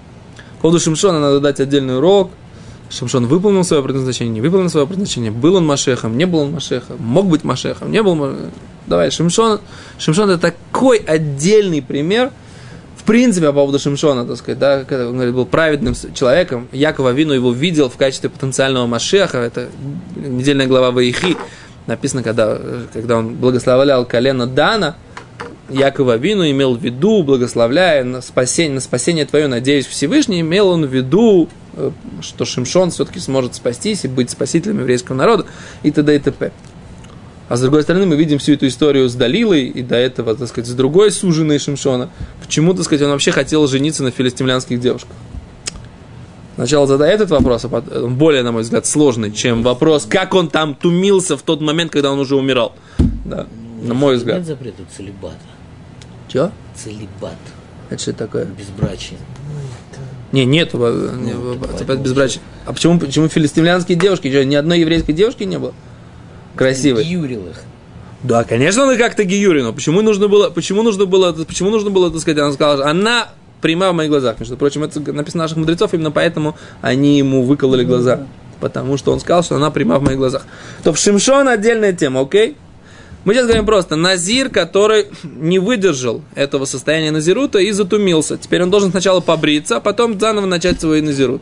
По 0.58 0.64
поводу 0.64 0.80
Шимшона 0.80 1.20
надо 1.20 1.40
дать 1.40 1.60
отдельный 1.60 1.98
урок. 1.98 2.32
Шимшон 2.90 3.28
выполнил 3.28 3.64
свое 3.64 3.84
предназначение, 3.84 4.34
не 4.34 4.42
выполнил 4.42 4.70
свое 4.70 4.88
предназначение. 4.88 5.32
Был 5.32 5.56
он 5.56 5.66
Машехом, 5.66 6.18
не 6.18 6.26
был 6.26 6.40
он 6.40 6.52
Машехом, 6.52 6.98
мог 7.00 7.28
быть 7.28 7.44
Машехом, 7.44 7.92
не 7.92 8.02
был 8.02 8.16
Ма- 8.16 8.36
Давай, 8.88 9.12
Шимшон, 9.12 9.60
Шимшон 10.00 10.32
это 10.32 10.52
такой 10.52 10.98
отдельный 10.98 11.82
пример, 11.84 12.32
в 13.00 13.04
принципе, 13.04 13.48
по 13.48 13.54
поводу 13.54 13.80
Шимшона, 13.80 14.26
так 14.26 14.38
сказать, 14.38 14.60
да, 14.60 14.84
когда 14.84 15.08
он 15.08 15.14
говорит, 15.14 15.34
был 15.34 15.46
праведным 15.46 15.96
человеком, 16.14 16.68
Якова 16.74 17.12
Вину 17.12 17.34
его 17.34 17.54
видел 17.54 17.90
в 17.90 17.96
качестве 17.96 18.30
потенциального 18.30 18.88
Машеха, 18.88 19.38
это 19.38 19.70
недельная 20.16 20.68
глава 20.68 20.92
Ваихи, 20.92 21.38
написано, 21.88 22.24
когда, 22.24 22.60
когда 22.92 23.18
он 23.18 23.36
благословлял 23.36 24.06
колено 24.06 24.48
Дана, 24.48 24.98
Якова 25.70 26.18
Вину 26.18 26.50
имел 26.50 26.76
в 26.76 26.84
виду, 26.84 27.24
благословляя 27.24 28.04
на 28.04 28.22
спасение, 28.22 28.76
на 28.76 28.82
спасение 28.82 29.26
твое, 29.26 29.48
надеюсь, 29.48 29.86
Всевышний, 29.86 30.42
имел 30.42 30.68
он 30.68 30.86
в 30.86 30.94
виду, 30.94 31.48
э, 31.76 31.92
что 32.22 32.44
Шимшон 32.44 32.92
все-таки 32.92 33.20
сможет 33.20 33.56
спастись 33.56 34.04
и 34.04 34.08
быть 34.08 34.30
спасителем 34.30 34.80
еврейского 34.80 35.16
народа 35.16 35.46
и 35.84 35.92
т.д. 35.92 36.16
и 36.16 36.20
т.п. 36.20 36.52
А 37.50 37.58
с 37.58 37.62
другой 37.62 37.82
стороны, 37.82 38.06
мы 38.06 38.16
видим 38.16 38.38
всю 38.38 38.54
эту 38.54 38.68
историю 38.68 39.10
с 39.10 39.16
Далилой 39.16 39.66
и 39.66 39.82
до 39.82 39.96
этого, 39.96 40.36
так 40.36 40.48
сказать, 40.48 40.70
с 40.70 40.74
другой 40.74 41.12
суженой 41.12 41.58
Шимшона. 41.58 42.10
Почему, 42.42 42.76
так 42.76 42.86
сказать, 42.86 43.04
он 43.04 43.12
вообще 43.12 43.32
хотел 43.32 43.66
жениться 43.68 44.04
на 44.04 44.12
филистимлянских 44.12 44.80
девушках? 44.80 45.16
Сначала 46.56 46.86
задай 46.88 47.12
этот 47.14 47.32
вопрос, 47.32 47.66
а 47.66 47.70
потом, 47.70 48.04
он 48.04 48.16
более, 48.16 48.44
на 48.44 48.52
мой 48.52 48.62
взгляд, 48.62 48.86
сложный, 48.86 49.32
чем 49.32 49.64
вопрос, 49.64 50.06
как 50.06 50.36
он 50.36 50.50
там 50.50 50.76
тумился 50.76 51.38
в 51.38 51.42
тот 51.42 51.60
момент, 51.62 51.92
когда 51.92 52.12
он 52.12 52.20
уже 52.20 52.36
умирал. 52.36 52.76
Да, 53.26 53.48
на 53.82 53.94
мой 53.94 54.18
взгляд. 54.18 54.40
Нет 54.40 54.48
запрета 54.48 54.84
целебата. 54.96 55.36
Чего? 56.28 56.52
Целебат. 56.76 57.38
Это 57.90 58.00
что 58.02 58.14
такое? 58.14 58.46
Безбрачие. 58.46 59.18
Не, 60.32 60.46
нет, 60.46 60.74
не, 60.76 60.80
Ну, 60.80 61.54
в- 61.56 61.82
это 61.82 61.96
безбрачие. 61.96 62.42
А 62.66 62.74
почему, 62.74 63.00
почему 63.00 63.28
филистимлянские 63.28 63.98
девушки? 63.98 64.30
Что, 64.30 64.46
ни 64.46 64.54
одной 64.54 64.82
еврейской 64.82 65.14
девушки 65.14 65.44
не 65.44 65.58
было? 65.58 65.74
Красивой. 66.56 67.06
Юрил 67.06 67.48
их. 67.48 67.58
Да, 68.24 68.44
конечно, 68.44 68.84
она 68.84 68.98
как-то 68.98 69.24
Гиюри, 69.24 69.62
но 69.62 69.72
почему 69.72 70.02
нужно 70.02 70.28
было, 70.28 70.50
почему 70.50 70.84
нужно 70.84 71.06
было, 71.06 71.32
почему 71.32 71.70
нужно 71.70 71.90
было, 71.90 72.12
так 72.12 72.20
сказать, 72.20 72.40
она 72.40 72.52
сказала, 72.52 72.78
что 72.78 72.90
она 72.90 73.30
прямая 73.62 73.92
в 73.92 73.96
моих 73.96 74.10
глазах. 74.10 74.40
Между 74.40 74.58
прочим, 74.58 74.84
это 74.84 75.00
написано 75.14 75.44
наших 75.44 75.58
мудрецов, 75.58 75.94
именно 75.94 76.12
поэтому 76.12 76.58
они 76.82 77.18
ему 77.18 77.44
выкололи 77.44 77.84
глаза. 77.84 78.26
Потому 78.60 78.98
что 78.98 79.14
он 79.14 79.22
сказал, 79.22 79.44
что 79.44 79.56
она 79.56 79.72
пряма 79.72 80.00
в 80.00 80.04
моих 80.04 80.18
глазах. 80.18 80.46
То 80.84 80.92
в 80.92 80.98
Шимшон 80.98 81.48
отдельная 81.48 81.94
тема, 81.94 82.22
окей? 82.22 82.58
Мы 83.24 83.34
сейчас 83.34 83.46
говорим 83.46 83.66
просто 83.66 83.96
Назир, 83.96 84.50
который 84.50 85.08
не 85.24 85.60
выдержал 85.60 86.22
этого 86.36 86.66
состояния 86.66 87.12
Назирута 87.12 87.60
и 87.60 87.72
затумился. 87.72 88.38
Теперь 88.38 88.64
он 88.64 88.70
должен 88.70 88.92
сначала 88.92 89.20
побриться, 89.22 89.78
а 89.78 89.80
потом 89.80 90.20
заново 90.20 90.46
начать 90.46 90.80
свой 90.80 91.02
Назирут. 91.02 91.42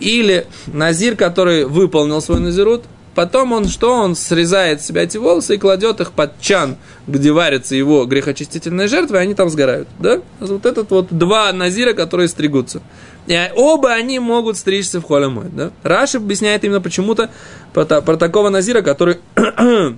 Или 0.00 0.46
Назир, 0.68 1.16
который 1.16 1.64
выполнил 1.64 2.20
свой 2.20 2.40
Назирут, 2.40 2.84
потом 3.18 3.52
он 3.52 3.66
что? 3.66 3.92
Он 3.92 4.14
срезает 4.14 4.80
с 4.80 4.86
себя 4.86 5.02
эти 5.02 5.16
волосы 5.16 5.56
и 5.56 5.58
кладет 5.58 6.00
их 6.00 6.12
под 6.12 6.40
чан, 6.40 6.76
где 7.08 7.32
варятся 7.32 7.74
его 7.74 8.04
грехочистительные 8.04 8.86
жертвы, 8.86 9.16
и 9.16 9.18
они 9.18 9.34
там 9.34 9.50
сгорают. 9.50 9.88
Да? 9.98 10.20
Вот 10.38 10.64
этот 10.64 10.92
вот 10.92 11.08
два 11.10 11.52
Назира, 11.52 11.94
которые 11.94 12.28
стригутся. 12.28 12.80
И 13.26 13.36
оба 13.56 13.92
они 13.92 14.20
могут 14.20 14.56
стричься 14.56 15.00
в 15.00 15.04
холямой. 15.04 15.46
Да? 15.52 15.72
Раши 15.82 16.18
объясняет 16.18 16.62
именно 16.62 16.80
почему-то 16.80 17.28
про, 17.74 17.84
про 17.84 18.16
такого 18.16 18.50
Назира, 18.50 18.82
который, 18.82 19.18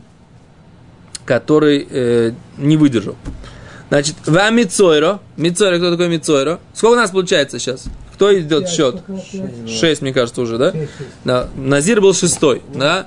который 1.27 1.87
э, 1.91 2.33
не 2.57 2.79
выдержал. 2.79 3.17
Значит, 3.91 4.17
ва 4.25 4.49
Мицойро. 4.51 5.21
Мицойро, 5.37 5.77
кто 5.77 5.91
такой 5.91 6.09
Мицойро? 6.09 6.59
Сколько 6.73 6.95
у 6.95 6.97
нас 6.97 7.11
получается 7.11 7.59
сейчас? 7.59 7.85
Кто 8.21 8.39
идет 8.39 8.65
Пять, 8.65 8.71
счет? 8.71 9.03
Шесть, 9.67 10.03
мне 10.03 10.13
кажется, 10.13 10.43
уже, 10.43 10.59
да? 10.59 10.73
шесть, 10.73 10.91
шесть. 10.99 11.11
Да. 11.25 11.49
Назир 11.57 12.03
был 12.03 12.13
шестой, 12.13 12.61
да? 12.75 13.07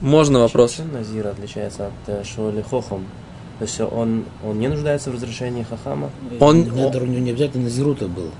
Можно 0.00 0.38
вопрос. 0.38 0.76
Чем 0.76 0.94
Назир 0.94 1.26
отличается 1.26 1.88
от 1.88 1.92
э, 2.06 2.24
Шоли 2.24 2.62
Хохом? 2.62 3.04
То 3.58 3.66
есть 3.66 3.78
он, 3.82 4.24
он 4.42 4.58
не 4.58 4.68
нуждается 4.68 5.10
в 5.10 5.14
разрешении 5.14 5.62
Хахама? 5.68 6.10
Он- 6.38 6.62
Недр 6.62 7.02
у 7.02 7.04
него 7.06 7.22
не 7.22 7.32
обязательно 7.32 7.64
Назирута 7.64 8.08
был. 8.08 8.30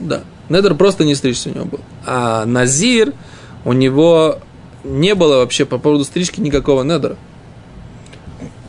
Да. 0.00 0.22
Недер 0.48 0.74
просто 0.74 1.04
не 1.04 1.14
стричься 1.14 1.50
у 1.50 1.54
него 1.54 1.66
был. 1.66 1.80
А 2.04 2.44
Назир, 2.44 3.12
у 3.64 3.74
него 3.74 4.40
не 4.82 5.14
было 5.14 5.36
вообще 5.36 5.64
по 5.64 5.78
поводу 5.78 6.02
стрижки 6.02 6.40
никакого 6.40 6.82
недера. 6.82 7.16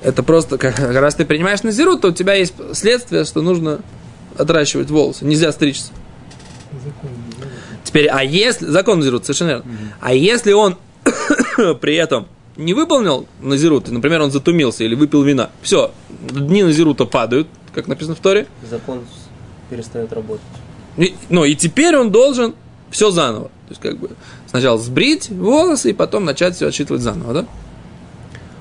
Это 0.04 0.22
просто, 0.22 0.60
как 0.60 0.78
раз 0.78 1.16
ты 1.16 1.26
принимаешь 1.26 1.64
Назиру, 1.64 1.98
то 1.98 2.10
у 2.10 2.12
тебя 2.12 2.36
есть 2.36 2.54
следствие, 2.74 3.26
что 3.26 3.42
нужно 3.42 3.80
отращивать 4.38 4.92
волосы. 4.92 5.26
Нельзя 5.26 5.52
стричься. 5.52 5.92
Теперь, 7.84 8.08
а 8.08 8.24
если... 8.24 8.66
Закон 8.66 9.00
Назирут, 9.00 9.26
совершенно 9.26 9.50
верно. 9.50 9.66
А 10.00 10.14
если 10.14 10.52
он 10.54 10.78
при 11.82 11.96
этом 11.96 12.28
не 12.58 12.74
выполнил 12.74 13.26
Назирут, 13.42 13.90
например, 13.90 14.22
он 14.22 14.32
затумился 14.32 14.84
или 14.84 14.96
выпил 14.96 15.24
вина, 15.24 15.50
все, 15.62 15.92
дни 16.10 16.64
Назирута 16.64 17.06
падают, 17.06 17.48
как 17.74 17.88
написано 17.88 18.16
в 18.16 18.20
Торе, 18.20 18.48
Закон 18.70 19.02
перестает 19.70 20.12
работать. 20.14 20.46
И- 20.98 21.16
ну, 21.30 21.46
и 21.46 21.56
теперь 21.56 21.96
он 21.96 22.12
должен 22.12 22.56
все 22.92 23.12
заново. 23.12 23.46
То 23.46 23.70
есть, 23.70 23.82
как 23.82 23.98
бы, 23.98 24.10
сначала 24.48 24.78
сбрить 24.78 25.30
волосы, 25.30 25.92
и 25.92 25.94
потом 25.94 26.26
начать 26.26 26.56
все 26.56 26.68
отсчитывать 26.68 27.02
заново, 27.02 27.34
да? 27.34 27.46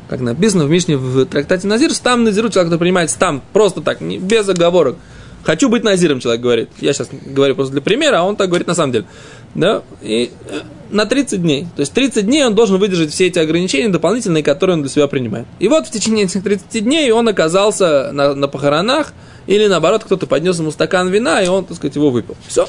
Как 0.08 0.20
написано 0.20 0.64
в 0.64 0.70
Мишне 0.70 0.96
в 0.96 1.26
трактате 1.26 1.66
Назир, 1.66 1.92
стам 1.92 2.24
Назиру, 2.24 2.48
человек, 2.50 2.70
кто 2.70 2.78
принимает 2.78 3.10
стам, 3.10 3.42
просто 3.52 3.80
так, 3.80 4.00
не, 4.00 4.18
без 4.18 4.48
оговорок. 4.48 4.96
Хочу 5.42 5.68
быть 5.68 5.84
Назиром, 5.84 6.20
человек 6.20 6.42
говорит. 6.42 6.68
Я 6.80 6.92
сейчас 6.92 7.08
говорю 7.10 7.54
просто 7.54 7.72
для 7.72 7.82
примера, 7.82 8.20
а 8.20 8.22
он 8.24 8.36
так 8.36 8.48
говорит 8.48 8.66
на 8.66 8.74
самом 8.74 8.92
деле. 8.92 9.06
Да? 9.54 9.82
И 10.02 10.30
э, 10.50 10.60
на 10.90 11.06
30 11.06 11.42
дней. 11.42 11.66
То 11.74 11.80
есть 11.80 11.92
30 11.92 12.26
дней 12.26 12.44
он 12.44 12.54
должен 12.54 12.78
выдержать 12.78 13.12
все 13.12 13.26
эти 13.26 13.38
ограничения 13.38 13.88
дополнительные, 13.88 14.42
которые 14.42 14.74
он 14.74 14.82
для 14.82 14.90
себя 14.90 15.06
принимает. 15.06 15.46
И 15.58 15.68
вот 15.68 15.86
в 15.86 15.90
течение 15.90 16.24
этих 16.24 16.42
30 16.42 16.84
дней 16.84 17.10
он 17.10 17.28
оказался 17.28 18.10
на, 18.12 18.34
на 18.34 18.48
похоронах, 18.48 19.12
или 19.46 19.66
наоборот, 19.66 20.04
кто-то 20.04 20.26
поднес 20.26 20.58
ему 20.58 20.70
стакан 20.70 21.08
вина, 21.08 21.42
и 21.42 21.48
он, 21.48 21.64
так 21.64 21.76
сказать, 21.76 21.96
его 21.96 22.10
выпил. 22.10 22.36
Все. 22.46 22.68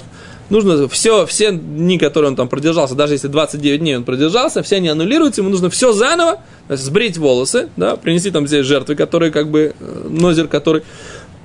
Нужно 0.49 0.87
все, 0.89 1.27
все 1.27 1.51
дни, 1.51 1.99
которые 1.99 2.29
он 2.29 2.35
там 2.35 2.47
продержался, 2.47 2.95
даже 2.95 3.13
если 3.13 3.27
29 3.27 3.79
дней 3.79 3.97
он 3.97 4.03
продержался, 4.03 4.63
все 4.63 4.77
они 4.77 4.87
аннулируются, 4.87 5.41
ему 5.41 5.51
нужно 5.51 5.69
все 5.69 5.91
заново, 5.91 6.41
сбрить 6.69 7.17
волосы, 7.17 7.69
да, 7.77 7.95
принести 7.95 8.31
там 8.31 8.47
все 8.47 8.63
жертвы, 8.63 8.95
которые 8.95 9.31
как 9.31 9.49
бы, 9.49 9.75
э, 9.79 10.07
нозер, 10.09 10.47
который 10.47 10.81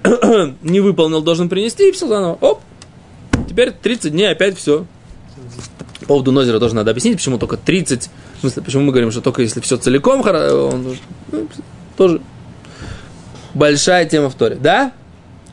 не 0.62 0.80
выполнил, 0.80 1.23
должен 1.23 1.49
принести, 1.49 1.88
и 1.88 1.92
все 1.92 2.06
заново. 2.06 2.38
Оп, 2.40 2.61
теперь 3.49 3.70
30 3.70 4.12
дней 4.12 4.30
опять 4.30 4.56
все. 4.58 4.87
По 6.00 6.06
поводу 6.06 6.32
Нозера 6.32 6.61
тоже 6.61 6.75
надо 6.75 6.90
объяснить, 6.90 7.16
почему 7.16 7.38
только 7.38 7.56
30, 7.56 8.11
в 8.37 8.40
смысле, 8.40 8.62
почему 8.62 8.82
мы 8.84 8.92
говорим, 8.92 9.11
что 9.11 9.23
только 9.23 9.42
если 9.42 9.61
все 9.61 9.78
целиком, 9.78 10.20
он, 10.20 10.96
ну, 11.32 11.49
тоже 11.96 12.20
большая 13.54 14.04
тема 14.04 14.28
в 14.28 14.34
Торе, 14.34 14.56
да? 14.56 14.92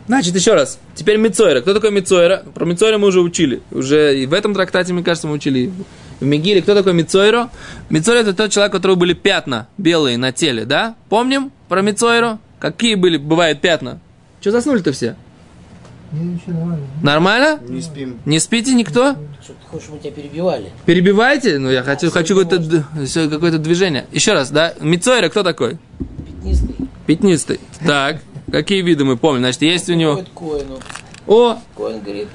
Значит, 0.08 0.36
еще 0.36 0.56
раз, 0.56 0.78
теперь 0.94 1.18
Мицойра. 1.18 1.62
Кто 1.62 1.74
такой 1.74 1.92
Мицойра? 1.92 2.44
Про 2.54 2.66
Мицойра 2.66 2.98
мы 2.98 3.08
уже 3.08 3.22
учили. 3.22 3.62
Уже 3.72 4.20
и 4.20 4.26
в 4.26 4.34
этом 4.34 4.54
трактате, 4.54 4.92
мне 4.92 5.04
кажется, 5.04 5.28
мы 5.28 5.36
учили. 5.36 5.72
В 6.20 6.26
Мегиле 6.26 6.62
кто 6.62 6.76
такой 6.76 6.94
Мицойро? 6.94 7.50
Мицойро 7.90 8.20
это 8.20 8.34
тот 8.34 8.52
человек, 8.52 8.74
у 8.74 8.78
которого 8.78 8.96
были 8.96 9.14
пятна 9.14 9.68
белые 9.78 10.18
на 10.18 10.34
теле, 10.34 10.66
да? 10.66 10.96
Помним 11.08 11.52
про 11.70 11.82
Мицойро? 11.82 12.40
Какие 12.60 12.96
были, 12.96 13.16
бывают 13.16 13.62
пятна? 13.62 14.02
Что 14.42 14.52
заснули-то 14.52 14.92
все? 14.92 15.16
Нормально. 16.48 16.88
Нормально? 17.02 17.60
Не 17.70 17.82
спим. 17.82 18.20
Не 18.26 18.40
спите 18.40 18.74
никто? 18.74 19.16
Что 19.42 19.54
ты 19.54 19.66
хочешь, 19.70 19.86
чтобы 19.86 20.00
тебя 20.00 20.12
перебивали? 20.12 20.72
Перебивайте? 20.86 21.60
Ну, 21.60 21.70
я 21.70 21.84
хочу, 21.84 22.10
хочу 22.10 22.36
какое-то, 22.36 22.84
какое-то 23.30 23.60
движение. 23.60 24.08
Еще 24.12 24.34
раз, 24.34 24.50
да? 24.50 24.74
Мицойра 24.82 25.30
кто 25.30 25.44
такой? 25.44 25.78
Пятнистый. 26.26 26.76
Пятнистый. 27.06 27.60
Так, 27.86 28.22
какие 28.52 28.82
виды 28.82 29.06
мы 29.06 29.16
помним? 29.16 29.44
Значит, 29.44 29.62
есть 29.62 29.90
у 29.90 29.94
него... 29.94 30.22
О, 31.28 31.60
Коэн 31.78 32.02
говорит, 32.02 32.28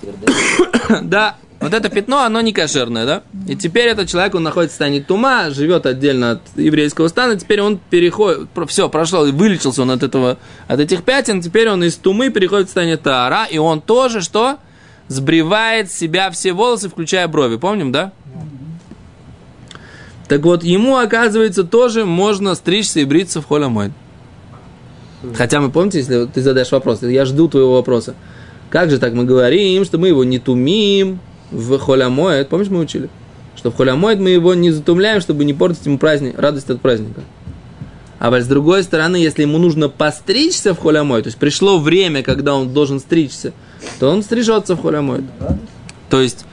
да, 1.02 1.36
вот 1.60 1.74
это 1.74 1.88
пятно, 1.88 2.22
оно 2.22 2.40
не 2.40 2.52
кошерное, 2.52 3.04
да? 3.04 3.22
И 3.48 3.56
теперь 3.56 3.88
этот 3.88 4.08
человек, 4.08 4.34
он 4.34 4.44
находится 4.44 4.74
в 4.74 4.74
состоянии 4.74 5.00
тума, 5.00 5.50
живет 5.50 5.86
отдельно 5.86 6.32
от 6.32 6.42
еврейского 6.54 7.08
стана, 7.08 7.34
теперь 7.36 7.60
он 7.60 7.80
переходит, 7.90 8.48
все, 8.68 8.88
прошел, 8.88 9.30
вылечился 9.32 9.82
он 9.82 9.90
от 9.90 10.04
этого, 10.04 10.38
от 10.68 10.78
этих 10.78 11.02
пятен, 11.02 11.40
теперь 11.40 11.68
он 11.68 11.82
из 11.82 11.96
тумы 11.96 12.30
переходит 12.30 12.66
в 12.66 12.68
состояние 12.68 12.96
таара, 12.96 13.44
и 13.50 13.58
он 13.58 13.80
тоже 13.80 14.20
что? 14.20 14.58
Сбривает 15.08 15.90
с 15.90 15.94
себя 15.94 16.30
все 16.30 16.52
волосы, 16.52 16.88
включая 16.88 17.26
брови, 17.26 17.56
помним, 17.56 17.90
да? 17.90 18.12
Так 20.28 20.42
вот, 20.42 20.62
ему, 20.62 20.96
оказывается, 20.96 21.64
тоже 21.64 22.04
можно 22.04 22.54
стричься 22.54 23.00
и 23.00 23.04
бриться 23.04 23.40
в 23.40 23.46
холямой. 23.46 23.92
Хотя 25.34 25.60
мы, 25.60 25.70
помните, 25.70 25.98
если 25.98 26.26
ты 26.26 26.40
задаешь 26.42 26.70
вопрос, 26.70 27.02
я 27.02 27.24
жду 27.24 27.48
твоего 27.48 27.72
вопроса. 27.72 28.14
Как 28.70 28.90
же 28.90 28.98
так 28.98 29.14
мы 29.14 29.24
говорим, 29.24 29.84
что 29.84 29.98
мы 29.98 30.08
его 30.08 30.22
не 30.22 30.38
тумим 30.38 31.18
в 31.50 31.78
холямоид? 31.78 32.48
Помнишь, 32.48 32.68
мы 32.68 32.80
учили? 32.80 33.08
Что 33.56 33.70
в 33.70 33.76
холямоид 33.76 34.20
мы 34.20 34.30
его 34.30 34.54
не 34.54 34.70
затумляем, 34.70 35.20
чтобы 35.20 35.44
не 35.44 35.54
портить 35.54 35.86
ему 35.86 35.98
праздник, 35.98 36.38
радость 36.38 36.70
от 36.70 36.80
праздника. 36.80 37.22
А 38.18 38.32
с 38.40 38.46
другой 38.46 38.82
стороны, 38.82 39.16
если 39.16 39.42
ему 39.42 39.58
нужно 39.58 39.88
постричься 39.88 40.74
в 40.74 40.80
холямой, 40.80 41.22
то 41.22 41.28
есть 41.28 41.38
пришло 41.38 41.78
время, 41.78 42.22
когда 42.22 42.54
он 42.54 42.72
должен 42.72 42.98
стричься, 42.98 43.52
то 44.00 44.10
он 44.10 44.22
стрижется 44.22 44.74
в 44.74 44.82
холямоид. 44.82 45.24
То 46.10 46.20
есть 46.20 46.44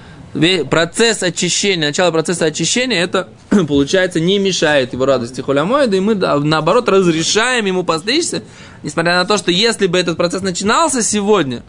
процесс 0.69 1.23
очищения, 1.23 1.87
начало 1.87 2.11
процесса 2.11 2.45
очищения, 2.45 3.01
это, 3.01 3.29
получается, 3.67 4.19
не 4.19 4.37
мешает 4.37 4.93
его 4.93 5.05
радости 5.05 5.41
холямоида, 5.41 5.97
и 5.97 5.99
мы, 6.01 6.13
наоборот, 6.15 6.87
разрешаем 6.87 7.65
ему 7.65 7.83
постричься, 7.83 8.43
несмотря 8.83 9.15
на 9.15 9.25
то, 9.25 9.37
что 9.37 9.51
если 9.51 9.87
бы 9.87 9.97
этот 9.97 10.17
процесс 10.17 10.43
начинался 10.43 11.01
сегодня, 11.01 11.63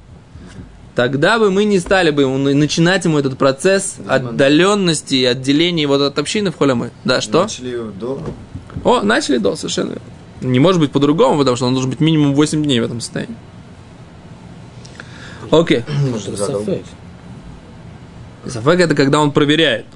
тогда 0.96 1.38
бы 1.38 1.50
мы 1.50 1.64
не 1.64 1.78
стали 1.78 2.10
бы 2.10 2.22
ему, 2.22 2.38
начинать 2.38 3.04
ему 3.04 3.18
этот 3.18 3.38
процесс 3.38 3.98
отдаленности 4.08 5.14
и 5.14 5.24
отделения 5.24 5.82
его 5.82 5.94
от 5.94 6.18
общины 6.18 6.50
в 6.50 6.56
холямоид. 6.56 6.92
Да, 7.04 7.20
что? 7.20 7.42
Начали 7.42 7.90
до... 8.00 8.22
О, 8.82 9.02
начали 9.02 9.36
до, 9.36 9.54
совершенно 9.54 9.90
верно. 9.90 10.02
Не 10.40 10.58
может 10.58 10.80
быть 10.80 10.90
по-другому, 10.90 11.38
потому 11.38 11.56
что 11.56 11.66
он 11.66 11.74
должен 11.74 11.90
быть 11.90 12.00
минимум 12.00 12.34
8 12.34 12.62
дней 12.64 12.80
в 12.80 12.84
этом 12.84 13.00
состоянии. 13.00 13.36
Окей. 15.50 15.84
Это 16.26 16.36
сафек. 18.50 18.80
Это 18.80 18.94
когда 18.94 19.20
он 19.20 19.32
проверяет. 19.32 19.86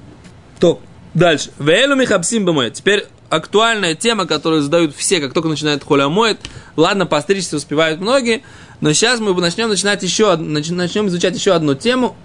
То. 0.59 0.79
Дальше. 1.13 1.49
Вейлу 1.57 1.95
михапсим 1.95 2.45
бемоет. 2.45 2.73
Теперь 2.73 3.07
актуальная 3.31 3.95
тема, 3.95 4.27
которую 4.27 4.61
задают 4.61 4.93
все, 4.95 5.19
как 5.21 5.33
только 5.33 5.47
начинает 5.47 5.83
холя 5.83 6.09
моет. 6.09 6.39
Ладно, 6.75 7.05
постричься 7.05 7.55
успевают 7.55 8.01
многие, 8.01 8.43
но 8.81 8.91
сейчас 8.91 9.19
мы 9.19 9.33
начнем 9.33 9.69
начинать 9.69 10.03
еще, 10.03 10.35
начнем 10.35 11.07
изучать 11.07 11.35
еще 11.35 11.53
одну 11.53 11.73
тему. 11.73 12.15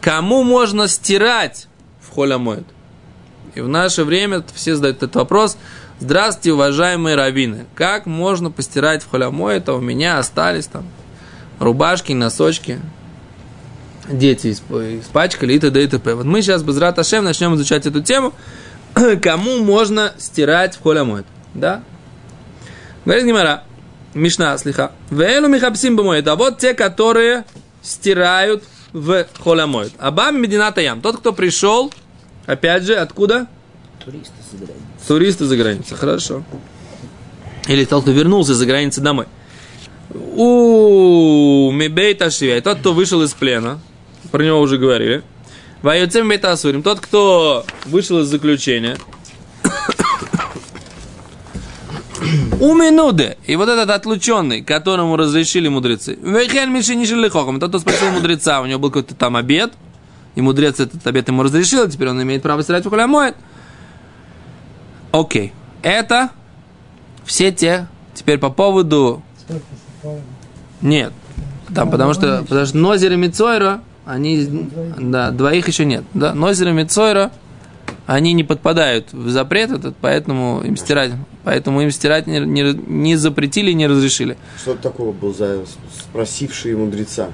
Кому 0.00 0.42
можно 0.42 0.88
стирать 0.88 1.68
в 2.00 2.12
холя 2.12 2.38
моет? 2.38 2.64
И 3.54 3.60
в 3.60 3.68
наше 3.68 4.04
время 4.04 4.44
все 4.54 4.74
задают 4.74 4.98
этот 4.98 5.14
вопрос. 5.16 5.56
Здравствуйте, 6.00 6.52
уважаемые 6.52 7.14
раввины. 7.14 7.66
Как 7.74 8.06
можно 8.06 8.50
постирать 8.50 9.02
в 9.02 9.10
холя 9.10 9.30
моет? 9.30 9.68
А 9.68 9.74
у 9.74 9.80
меня 9.80 10.18
остались 10.18 10.66
там 10.66 10.84
рубашки, 11.58 12.12
носочки, 12.12 12.80
дети 14.08 14.48
исп- 14.48 15.00
испачкали 15.00 15.52
и 15.52 15.58
т.д. 15.58 15.84
и 15.84 15.86
т.п. 15.86 16.14
Вот 16.14 16.24
мы 16.24 16.42
сейчас 16.42 16.62
без 16.62 16.78
Раташем 16.78 17.24
начнем 17.24 17.54
изучать 17.54 17.86
эту 17.86 18.02
тему. 18.02 18.32
Кому 19.22 19.62
можно 19.62 20.12
стирать 20.18 20.76
в 20.76 20.82
холямоид? 20.82 21.26
Да? 21.54 21.82
Говорит 23.04 23.24
Гимара, 23.24 23.64
Мишна, 24.14 24.58
слиха. 24.58 24.92
Вейлу 25.10 25.48
михапсим 25.48 25.96
бомоид. 25.96 26.26
А 26.26 26.36
вот 26.36 26.58
те, 26.58 26.74
которые 26.74 27.44
стирают 27.82 28.64
в 28.92 29.26
холямоид. 29.38 29.92
Абами 29.98 30.38
Медината 30.38 30.80
Ям. 30.80 31.00
Тот, 31.00 31.18
кто 31.18 31.32
пришел, 31.32 31.92
опять 32.46 32.82
же, 32.82 32.94
откуда? 32.94 33.46
Туристы 34.04 34.34
собирают. 34.50 34.82
Туристы 35.06 35.44
за 35.44 35.56
границей, 35.56 35.96
хорошо. 35.96 36.42
Или 37.68 37.84
тот, 37.84 38.02
кто 38.02 38.10
вернулся 38.10 38.54
за 38.54 38.66
границы 38.66 39.00
домой. 39.00 39.26
У 40.12 41.70
Мибейта 41.72 42.30
Шивя, 42.30 42.60
тот, 42.60 42.80
кто 42.80 42.92
вышел 42.92 43.22
из 43.22 43.32
плена, 43.32 43.78
про 44.32 44.42
него 44.42 44.60
уже 44.60 44.76
говорили. 44.76 45.22
Вайоцем 45.82 46.28
Бейта 46.28 46.52
Асурим, 46.52 46.82
тот, 46.82 47.00
кто 47.00 47.64
вышел 47.86 48.20
из 48.20 48.26
заключения. 48.26 48.98
У 52.60 52.74
Минуде, 52.74 53.38
и 53.46 53.56
вот 53.56 53.68
этот 53.68 53.88
отлученный, 53.88 54.62
которому 54.62 55.16
разрешили 55.16 55.68
мудрецы. 55.68 56.18
Вейхен 56.20 56.72
Мишини 56.72 57.06
Шилихохом, 57.06 57.58
тот, 57.58 57.70
кто 57.70 57.78
спросил 57.78 58.10
мудреца, 58.10 58.60
у 58.60 58.66
него 58.66 58.78
был 58.78 58.90
какой-то 58.90 59.14
там 59.14 59.36
обед, 59.36 59.72
и 60.34 60.42
мудрец 60.42 60.78
этот 60.78 61.04
обед 61.06 61.28
ему 61.28 61.42
разрешил, 61.42 61.88
теперь 61.88 62.10
он 62.10 62.22
имеет 62.22 62.42
право 62.42 62.62
стирать 62.62 62.84
в 62.84 62.90
холямоид. 62.90 63.34
Окей. 65.12 65.52
Это 65.82 66.30
все 67.24 67.52
те. 67.52 67.88
Теперь 68.14 68.38
по 68.38 68.50
поводу... 68.50 69.22
Нет. 70.82 71.12
Там, 71.74 71.90
потому 71.90 72.12
что, 72.14 72.44
потому 72.46 72.66
что 72.66 72.76
Нозер 72.76 73.12
и 73.12 73.16
Мицойра, 73.16 73.80
они... 74.04 74.68
Да, 74.98 75.30
двоих 75.30 75.68
еще 75.68 75.84
нет. 75.84 76.04
Да, 76.14 76.32
и 76.32 76.72
Мицойра, 76.72 77.30
они 78.06 78.32
не 78.32 78.42
подпадают 78.44 79.12
в 79.12 79.30
запрет 79.30 79.70
этот, 79.70 79.94
поэтому 80.00 80.62
им 80.64 80.76
стирать, 80.76 81.12
поэтому 81.44 81.80
им 81.80 81.90
стирать 81.90 82.26
не, 82.26 82.40
не, 82.40 82.72
не 82.74 83.16
запретили 83.16 83.72
не 83.72 83.86
разрешили. 83.86 84.36
Что 84.58 84.74
такого 84.74 85.12
был 85.12 85.34
за 85.34 85.60
спросившие 85.96 86.76
мудреца? 86.76 87.28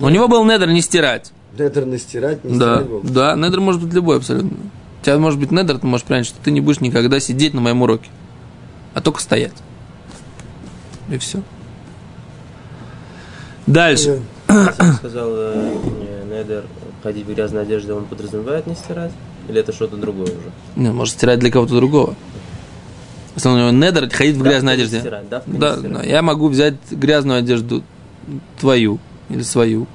У 0.00 0.08
него 0.08 0.26
был 0.28 0.44
недр 0.44 0.68
не 0.68 0.80
стирать. 0.80 1.32
Недер 1.58 1.86
настирать, 1.86 2.44
не 2.44 2.58
Да, 2.58 2.76
стирать 2.76 2.88
был? 2.88 3.00
да, 3.02 3.34
недр 3.36 3.60
может 3.60 3.82
быть 3.82 3.92
любой 3.92 4.16
абсолютно. 4.18 4.56
У 5.00 5.04
тебя 5.04 5.18
может 5.18 5.38
быть 5.38 5.50
недр, 5.50 5.78
ты 5.78 5.86
можешь 5.86 6.06
понять, 6.06 6.26
что 6.26 6.38
ты 6.42 6.50
не 6.50 6.60
будешь 6.60 6.80
никогда 6.80 7.20
сидеть 7.20 7.54
на 7.54 7.60
моем 7.60 7.82
уроке, 7.82 8.10
а 8.94 9.00
только 9.00 9.20
стоять. 9.20 9.52
И 11.10 11.18
все. 11.18 11.42
Дальше. 13.66 14.22
Сам 14.48 14.94
сказал, 14.94 15.28
э, 15.30 15.74
не, 16.28 16.38
Недер, 16.38 16.64
ходить 17.02 17.26
в 17.26 17.32
грязной 17.32 17.62
одежде, 17.62 17.92
он 17.92 18.04
подразумевает 18.06 18.66
не 18.66 18.74
стирать? 18.74 19.12
Или 19.48 19.60
это 19.60 19.72
что-то 19.72 19.96
другое 19.96 20.26
уже? 20.26 20.52
Не, 20.76 20.90
может 20.90 21.14
стирать 21.14 21.38
для 21.38 21.50
кого-то 21.50 21.74
другого. 21.76 22.14
Если 23.34 23.48
у 23.48 23.56
него 23.56 23.70
недр, 23.70 24.10
ходить 24.10 24.36
в 24.36 24.42
грязной 24.42 24.74
одежде. 24.74 25.00
стирать, 25.00 25.28
Да, 25.28 25.76
да, 25.76 26.02
я 26.02 26.22
могу 26.22 26.48
взять 26.48 26.74
грязную 26.90 27.38
одежду 27.38 27.82
твою 28.58 28.98
или 29.28 29.42
свою, 29.42 29.86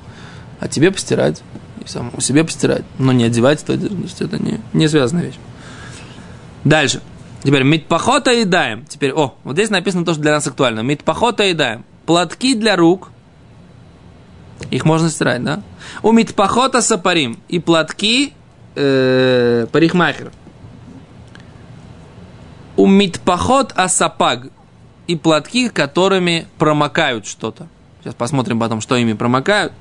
а 0.60 0.68
тебе 0.68 0.92
постирать, 0.92 1.42
и 1.84 1.88
самому 1.88 2.22
себе 2.22 2.44
постирать, 2.44 2.84
но 3.00 3.12
не 3.12 3.26
одевать 3.26 3.62
эту 3.64 3.74
одежду, 3.74 3.98
то 3.98 4.04
есть 4.04 4.22
это 4.22 4.42
не, 4.42 4.62
не 4.72 4.88
связанная 4.88 5.26
вещь. 5.26 5.38
Дальше. 6.64 7.02
Теперь 7.44 7.64
митпахота 7.64 8.32
едаем. 8.32 8.86
Теперь, 8.86 9.12
о, 9.12 9.36
вот 9.44 9.54
здесь 9.54 9.70
написано 9.70 10.06
то, 10.06 10.14
что 10.14 10.22
для 10.22 10.32
нас 10.32 10.48
актуально. 10.48 10.80
Митпахота 10.80 11.44
едаем. 11.44 11.84
Платки 12.06 12.56
для 12.56 12.78
рук. 12.78 13.12
Их 14.72 14.86
можно 14.86 15.10
стирать, 15.10 15.44
да? 15.44 15.62
У 16.02 16.12
митпахота 16.12 16.82
сапарим. 16.82 17.40
И 17.48 17.60
платки 17.60 18.34
э, 18.76 19.68
парикмахеров. 19.72 20.34
У 22.76 22.88
митпахот 22.88 23.74
асапаг 23.76 24.48
и 25.08 25.16
платки, 25.16 25.70
которыми 25.70 26.48
промокают 26.58 27.28
что-то. 27.28 27.68
Сейчас 28.02 28.16
посмотрим 28.16 28.60
потом, 28.60 28.82
что 28.82 28.96
ими 28.96 29.14
промокают. 29.14 29.74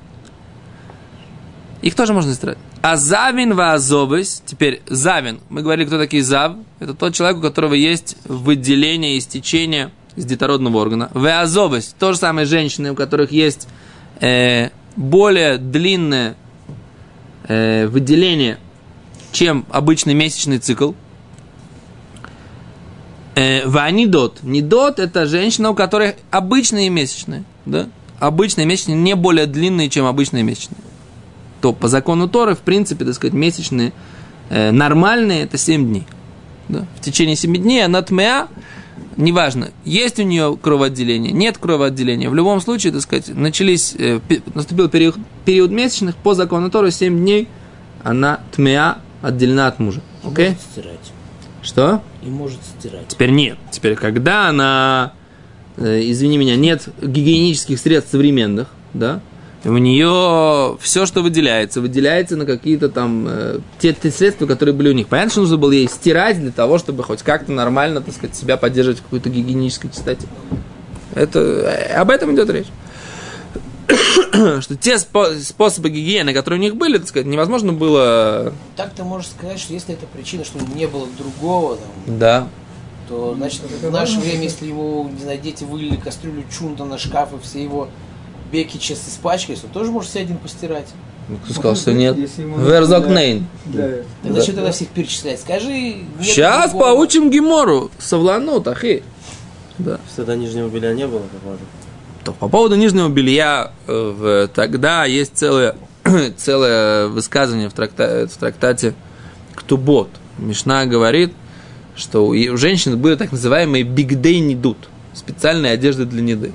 Их 1.81 1.95
тоже 1.95 2.13
можно 2.13 2.33
стирать. 2.33 2.57
А 2.81 2.95
завин 2.95 3.55
ваазобыс, 3.55 4.41
теперь 4.45 4.81
завин, 4.87 5.39
мы 5.49 5.61
говорили, 5.61 5.85
кто 5.85 5.97
такие 5.97 6.23
зав, 6.23 6.55
это 6.79 6.93
тот 6.93 7.13
человек, 7.13 7.37
у 7.37 7.41
которого 7.41 7.73
есть 7.73 8.17
выделение, 8.25 9.17
истечение 9.17 9.91
из 10.15 10.25
детородного 10.25 10.77
органа. 10.77 11.09
Ваазобыс, 11.13 11.95
то 11.97 12.13
же 12.13 12.19
самое 12.19 12.45
женщины, 12.45 12.91
у 12.91 12.95
которых 12.95 13.31
есть 13.31 13.67
э, 14.19 14.69
более 14.95 15.57
длинное 15.57 16.35
э, 17.47 17.87
выделение, 17.87 18.57
чем 19.31 19.65
обычный 19.69 20.13
месячный 20.13 20.59
цикл. 20.59 20.93
Э, 23.35 23.67
Ванидот. 23.67 24.43
Нидот– 24.43 24.99
это 24.99 25.25
женщина, 25.25 25.71
у 25.71 25.75
которой 25.75 26.15
обычные 26.29 26.89
месячные. 26.89 27.43
Да? 27.65 27.87
Обычные 28.19 28.65
месячные 28.65 28.95
не 28.95 29.15
более 29.15 29.47
длинные, 29.47 29.89
чем 29.89 30.05
обычные 30.05 30.43
месячные. 30.43 30.77
То 31.61 31.73
по 31.73 31.87
закону 31.87 32.27
Торы, 32.27 32.55
в 32.55 32.59
принципе, 32.59 33.05
так 33.05 33.15
сказать, 33.15 33.33
месячные 33.33 33.93
э, 34.49 34.71
нормальные– 34.71 35.43
это 35.43 35.57
7 35.57 35.87
дней. 35.87 36.03
Да? 36.69 36.85
В 36.95 37.01
течение 37.01 37.35
7 37.35 37.55
дней 37.57 37.83
она 37.83 38.01
тмеа, 38.01 38.47
неважно, 39.17 39.71
есть 39.85 40.19
у 40.19 40.23
нее 40.23 40.57
кровоотделение, 40.61 41.31
нет 41.31 41.57
кровоотделения. 41.57 42.29
В 42.29 42.35
любом 42.35 42.61
случае, 42.61 42.93
так 42.93 43.01
сказать, 43.01 43.29
начались, 43.29 43.95
э, 43.97 44.19
наступил 44.53 44.89
период, 44.89 45.15
период 45.45 45.71
месячных, 45.71 46.15
по 46.15 46.33
закону 46.33 46.69
Торы 46.69 46.91
7 46.91 47.17
дней 47.17 47.47
она 48.03 48.41
тмеа 48.51 48.97
отделена 49.21 49.67
от 49.67 49.79
мужа. 49.79 50.01
Окей? 50.23 50.49
может 50.49 50.61
стирать. 50.61 51.11
Что? 51.61 52.03
И 52.21 52.27
может 52.27 52.59
стирать. 52.63 53.07
Теперь 53.07 53.31
нет. 53.31 53.57
Теперь, 53.71 53.95
когда 53.95 54.49
она, 54.49 55.13
э, 55.77 56.01
извини 56.03 56.37
меня, 56.37 56.55
нет 56.55 56.89
гигиенических 57.01 57.79
средств 57.79 58.11
современных, 58.11 58.67
да, 58.93 59.21
у 59.65 59.77
нее 59.77 60.77
все, 60.81 61.05
что 61.05 61.21
выделяется, 61.21 61.79
выделяется 61.79 62.35
на 62.35 62.45
какие-то 62.45 62.89
там 62.89 63.25
э, 63.27 63.59
те, 63.79 63.93
те 63.93 64.11
средства, 64.11 64.45
которые 64.45 64.75
были 64.75 64.89
у 64.89 64.93
них. 64.93 65.07
Понятно, 65.07 65.31
что 65.31 65.41
нужно 65.41 65.57
было 65.57 65.71
ей 65.71 65.87
стирать 65.87 66.39
для 66.39 66.51
того, 66.51 66.77
чтобы 66.77 67.03
хоть 67.03 67.21
как-то 67.21 67.51
нормально, 67.51 68.01
так 68.01 68.13
сказать, 68.13 68.35
себя 68.35 68.57
поддерживать 68.57 68.99
в 68.99 69.03
какой-то 69.03 69.29
гигиенической 69.29 69.89
чистоте. 69.89 70.27
Это, 71.15 71.39
э, 71.39 71.93
об 71.93 72.09
этом 72.09 72.35
идет 72.35 72.49
речь. 72.49 72.67
что 74.61 74.75
те 74.75 74.95
спо- 74.95 75.37
способы 75.39 75.89
гигиены, 75.89 76.33
которые 76.33 76.59
у 76.59 76.63
них 76.63 76.75
были, 76.75 76.97
так 76.97 77.07
сказать, 77.07 77.27
невозможно 77.27 77.73
было... 77.73 78.53
Так 78.75 78.93
ты 78.93 79.03
можешь 79.03 79.29
сказать, 79.29 79.59
что 79.59 79.73
если 79.73 79.93
это 79.93 80.05
причина, 80.07 80.43
что 80.43 80.59
не 80.75 80.87
было 80.87 81.07
другого, 81.17 81.77
там, 81.77 82.19
Да, 82.19 82.47
то 83.07 83.33
значит 83.35 83.61
в 83.61 83.91
наше 83.91 84.19
время, 84.19 84.43
если 84.43 84.65
его, 84.65 85.09
не 85.11 85.21
знаю, 85.21 85.39
дети 85.39 85.63
вылили 85.63 85.97
кастрюлю 85.97 86.43
чунта 86.51 86.85
на 86.85 86.97
шкаф 86.97 87.33
и 87.33 87.43
все 87.43 87.61
его 87.61 87.89
беки 88.53 88.77
сейчас 88.77 88.99
испачкались, 89.09 89.63
он 89.63 89.71
тоже 89.71 89.91
может 89.91 90.11
себе 90.11 90.21
один 90.21 90.37
постирать. 90.37 90.87
Ну, 91.27 91.37
кто 91.37 91.53
сказал, 91.53 91.75
что 91.75 91.93
нет. 91.93 92.17
Если 92.17 92.43
ему 92.43 92.57
Верзокнейн. 92.57 93.47
Да. 93.65 93.89
Тогда 94.21 94.41
что 94.41 94.53
тогда 94.53 94.71
всех 94.71 94.89
перечислять? 94.89 95.39
Скажи. 95.39 95.95
Сейчас 96.21 96.71
другого. 96.71 96.95
поучим 96.95 97.31
Гемору. 97.31 97.91
Совланут, 97.97 98.67
ахи. 98.67 99.03
Да. 99.79 99.99
Тогда 100.15 100.35
нижнего 100.35 100.67
белья 100.67 100.93
не 100.93 101.07
было, 101.07 101.21
похоже. 101.21 101.61
То 102.23 102.31
по 102.33 102.47
поводу 102.47 102.75
нижнего 102.75 103.09
белья 103.09 103.71
э, 103.87 103.91
в, 103.91 104.47
тогда 104.49 105.05
есть 105.05 105.35
целое, 105.35 105.75
целое 106.37 107.07
высказывание 107.07 107.69
в, 107.69 107.73
тракта, 107.73 108.27
в 108.31 108.37
трактате 108.37 108.93
Ктубот. 109.55 110.09
Мишна 110.37 110.85
говорит, 110.85 111.33
что 111.95 112.25
у, 112.25 112.31
у 112.31 112.57
женщин 112.57 112.99
были 112.99 113.15
так 113.15 113.31
называемые 113.31 113.83
бигдей 113.83 114.39
нидут, 114.39 114.77
специальные 115.13 115.71
одежды 115.71 116.05
для 116.05 116.21
неды. 116.21 116.51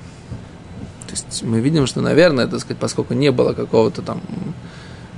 Есть 1.26 1.42
мы 1.42 1.60
видим, 1.60 1.86
что, 1.86 2.00
наверное, 2.00 2.46
так 2.46 2.60
сказать, 2.60 2.78
поскольку 2.78 3.14
не 3.14 3.30
было 3.30 3.52
какого-то 3.52 4.02
там 4.02 4.20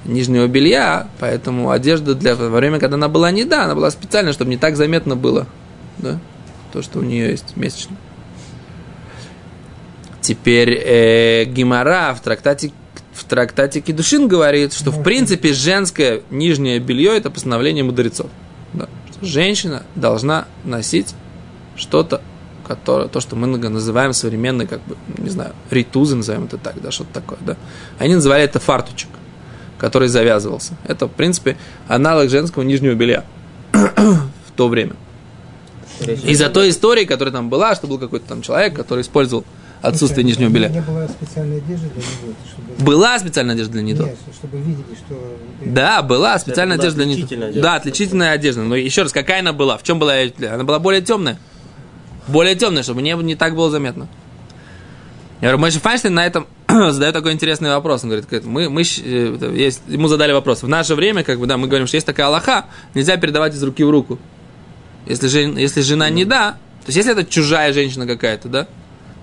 нижнего 0.05 0.47
белья, 0.47 1.09
поэтому 1.19 1.71
одежда 1.71 2.15
для 2.15 2.35
во 2.35 2.49
время, 2.49 2.79
когда 2.79 2.97
она 2.97 3.09
была 3.09 3.31
не 3.31 3.45
да, 3.45 3.65
она 3.65 3.75
была 3.75 3.91
специальная, 3.91 4.33
чтобы 4.33 4.51
не 4.51 4.57
так 4.57 4.77
заметно 4.77 5.17
было, 5.17 5.47
да, 5.99 6.19
то, 6.73 6.83
что 6.83 7.01
у 7.01 7.03
нее 7.03 7.31
есть 7.31 7.57
месячно. 7.57 7.97
Теперь 10.21 10.73
э, 10.73 11.45
Гимара 11.45 12.15
в 12.15 12.21
трактате 12.21 12.73
в 13.13 13.25
трактате 13.25 13.81
Кедушин 13.81 14.29
говорит, 14.29 14.73
что 14.73 14.91
в 14.91 15.03
принципе 15.03 15.53
женское 15.53 16.23
нижнее 16.31 16.79
белье 16.79 17.17
это 17.17 17.31
постановление 17.31 17.85
мудрецов. 17.85 18.29
Да, 18.73 18.89
что 19.13 19.27
женщина 19.27 19.83
должна 19.95 20.47
носить 20.65 21.15
что-то, 21.77 22.23
которое, 22.77 23.09
то, 23.09 23.21
что 23.21 23.37
мы 23.37 23.47
называем 23.47 24.13
современной, 24.13 24.67
как 24.67 24.81
бы, 24.83 24.97
не 25.19 25.31
знаю, 25.31 25.55
ритузы, 25.71 26.17
назовем 26.17 26.45
это 26.45 26.59
так, 26.59 26.81
да, 26.81 26.91
что-то 26.91 27.15
такое, 27.15 27.39
да. 27.41 27.57
Они 27.99 28.15
называли 28.15 28.45
это 28.45 28.61
фартучек 28.61 29.09
который 29.81 30.09
завязывался. 30.09 30.75
Это, 30.85 31.07
в 31.07 31.11
принципе, 31.11 31.57
аналог 31.89 32.29
женского 32.29 32.63
нижнего 32.63 32.93
белья 32.93 33.25
в 33.73 34.53
то 34.55 34.69
время. 34.69 34.93
Из-за 36.01 36.51
той 36.51 36.69
истории, 36.69 37.07
которая 37.07 37.33
там 37.33 37.49
была, 37.49 37.75
что 37.75 37.87
был 37.87 37.99
какой-то 37.99 38.27
там 38.27 38.43
человек, 38.43 38.75
который 38.75 39.01
использовал 39.01 39.45
отсутствие 39.83 40.25
нижнего 40.25 40.51
белья. 40.51 40.69
Не 40.69 40.83
было 40.83 41.09
специальной 41.09 41.59
одежды 41.59 41.89
для 41.89 42.03
него. 42.03 42.35
Чтобы... 42.47 42.85
Была 42.85 43.19
специальная 43.19 43.55
одежда 43.55 43.73
для 43.73 43.83
него. 43.83 44.05
Нет, 44.05 44.19
чтобы 44.35 44.59
видели, 44.59 44.85
что... 45.07 45.39
Да, 45.65 46.03
была 46.03 46.39
специальная 46.39 46.77
была 46.77 46.85
одежда 46.85 47.05
для 47.05 47.15
него. 47.15 47.27
одежда. 47.27 47.63
Да, 47.63 47.75
отличительная 47.77 48.33
одежда. 48.33 48.63
Но 48.63 48.77
еще 48.77 49.03
раз, 49.03 49.13
какая 49.13 49.41
она 49.41 49.55
была? 49.55 49.79
В 49.79 49.83
чем 49.83 49.99
была? 49.99 50.13
Она 50.51 50.65
была 50.65 50.79
более 50.79 51.01
темная. 51.01 51.39
Более 52.29 52.55
темная, 52.55 52.83
чтобы 52.83 53.03
не, 53.03 53.15
не 53.15 53.35
так 53.35 53.55
было 53.55 53.71
заметно. 53.71 54.09
Я 55.41 55.49
говорю, 55.49 55.59
Мойши 55.59 55.81
Файнштейн 55.81 56.15
на 56.15 56.27
этом 56.27 56.47
задает 56.69 57.15
такой 57.15 57.33
интересный 57.33 57.71
вопрос. 57.71 58.05
Он 58.05 58.11
говорит, 58.11 58.45
мы, 58.45 58.69
мы, 58.69 58.83
э, 58.83 59.55
есть, 59.57 59.83
ему 59.89 60.07
задали 60.09 60.33
вопрос. 60.33 60.63
В 60.63 60.69
наше 60.69 60.95
время, 60.95 61.25
как 61.25 61.39
бы, 61.39 61.47
да, 61.47 61.57
мы 61.57 61.67
говорим, 61.67 61.87
что 61.87 61.97
есть 61.97 62.07
такая 62.07 62.27
Аллаха, 62.27 62.67
нельзя 62.95 63.17
передавать 63.17 63.55
из 63.55 63.63
руки 63.63 63.83
в 63.83 63.91
руку. 63.91 64.19
Если, 65.07 65.29
жен, 65.29 65.57
если 65.57 65.81
жена 65.81 66.11
не 66.11 66.27
да, 66.27 66.59
то 66.81 66.87
есть 66.89 66.97
если 66.97 67.13
это 67.13 67.25
чужая 67.25 67.73
женщина 67.73 68.07
какая-то, 68.07 68.49
да, 68.49 68.69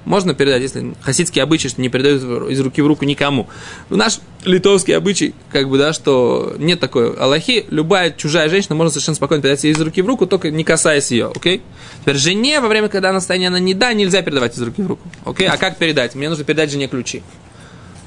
можно 0.08 0.34
передать, 0.34 0.62
если 0.62 0.94
хасидские 1.02 1.44
обычаи, 1.44 1.68
что 1.68 1.82
не 1.82 1.90
передают 1.90 2.50
из 2.50 2.60
руки 2.62 2.82
в 2.82 2.88
руку 2.88 3.04
никому. 3.04 3.48
Но 3.90 3.98
наш 3.98 4.20
литовский 4.46 4.96
обычай, 4.96 5.36
как 5.52 5.68
бы, 5.70 5.78
да, 5.78 5.92
что 5.92 6.56
нет 6.58 6.80
такой 6.80 7.14
Аллахи, 7.14 7.66
любая 7.70 8.12
чужая 8.12 8.48
женщина 8.48 8.76
можно 8.76 8.90
совершенно 8.90 9.16
спокойно 9.16 9.44
передать 9.44 9.66
из 9.66 9.80
руки 9.82 10.02
в 10.02 10.08
руку, 10.08 10.26
только 10.26 10.50
не 10.50 10.64
касаясь 10.64 11.12
ее, 11.12 11.30
окей? 11.36 11.62
Теперь 12.02 12.16
жене 12.16 12.62
во 12.62 12.70
время, 12.70 12.88
когда 12.88 13.10
она 13.10 13.20
в 13.20 13.22
состоянии, 13.22 13.48
она 13.48 13.60
не 13.60 13.74
да, 13.74 13.92
нельзя 13.92 14.22
передавать 14.22 14.56
из 14.56 14.62
руки 14.62 14.82
в 14.82 14.88
руку, 14.88 15.08
окей? 15.26 15.48
А 15.48 15.58
как 15.58 15.78
передать? 15.78 16.16
Мне 16.16 16.30
нужно 16.30 16.46
передать 16.46 16.72
жене 16.72 16.88
ключи. 16.88 17.22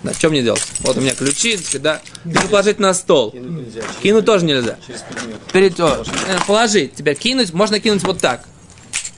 Да, 0.03 0.15
что 0.15 0.31
мне 0.31 0.43
делать? 0.43 0.67
Вот 0.81 0.97
у 0.97 1.03
меня 1.03 1.15
ключи, 1.15 1.59
да, 1.75 2.01
нужно 2.25 2.49
положить 2.49 2.79
на 2.79 2.95
стол. 2.95 3.35
Нельзя. 3.35 3.83
Кинуть 4.03 4.25
тоже 4.25 4.47
нельзя. 4.47 4.79
Через 4.87 5.03
предмет. 5.03 5.37
Перед, 5.53 5.79
о, 5.79 6.03
э, 6.29 6.39
положить. 6.47 6.95
Тебя 6.95 7.15
кинуть, 7.15 7.53
можно 7.53 7.79
кинуть 7.79 8.03
вот 8.05 8.19
так. 8.19 8.47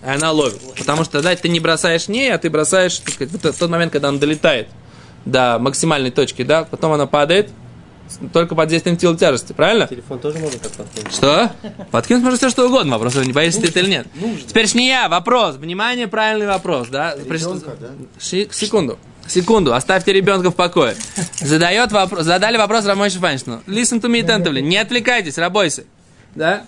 И 0.04 0.08
она 0.08 0.32
ловит. 0.32 0.60
Потому 0.78 1.04
что 1.04 1.14
тогда 1.14 1.34
ты 1.36 1.48
не 1.48 1.60
бросаешь 1.60 2.08
ней, 2.08 2.32
а 2.32 2.38
ты 2.38 2.50
бросаешь, 2.50 2.98
так 2.98 3.14
сказать, 3.14 3.32
в 3.32 3.58
тот 3.58 3.70
момент, 3.70 3.92
когда 3.92 4.08
она 4.08 4.18
долетает 4.18 4.68
до 5.24 5.58
максимальной 5.60 6.10
точки, 6.10 6.42
да, 6.42 6.64
потом 6.64 6.92
она 6.92 7.06
падает 7.06 7.50
только 8.32 8.54
под 8.54 8.68
действием 8.68 8.98
силы 8.98 9.16
тяжести, 9.16 9.52
правильно? 9.52 9.86
Телефон 9.86 10.18
тоже 10.18 10.38
можно 10.38 10.58
так 10.58 10.72
подкинуть? 10.72 11.14
Что? 11.14 11.52
Подкинуть 11.90 12.22
можно 12.22 12.36
все 12.36 12.50
что 12.50 12.66
угодно. 12.66 12.98
Вопрос, 12.98 13.14
не 13.24 13.32
боишься 13.32 13.60
ты 13.60 13.68
это 13.68 13.80
или 13.80 13.90
нет. 13.90 14.06
Теперь 14.46 14.68
не 14.74 14.88
я, 14.88 15.08
вопрос. 15.08 15.56
Внимание, 15.56 16.08
правильный 16.08 16.46
вопрос, 16.46 16.88
да? 16.88 17.14
Ребенка, 17.14 17.70
да? 17.80 17.88
Ши- 18.20 18.48
секунду. 18.52 18.98
Секунду, 19.26 19.72
оставьте 19.72 20.12
ребенка 20.12 20.50
в 20.50 20.54
покое. 20.54 20.96
Задает 21.40 21.92
вопрос, 21.92 22.24
задали 22.24 22.56
вопрос 22.56 22.84
Рамойше 22.84 23.18
Файнштейну. 23.18 23.62
Listen 23.66 24.00
to 24.00 24.10
me 24.10 24.20
attentively. 24.22 24.60
Не 24.60 24.78
отвлекайтесь, 24.78 25.38
рабойся. 25.38 25.84
Да? 26.34 26.64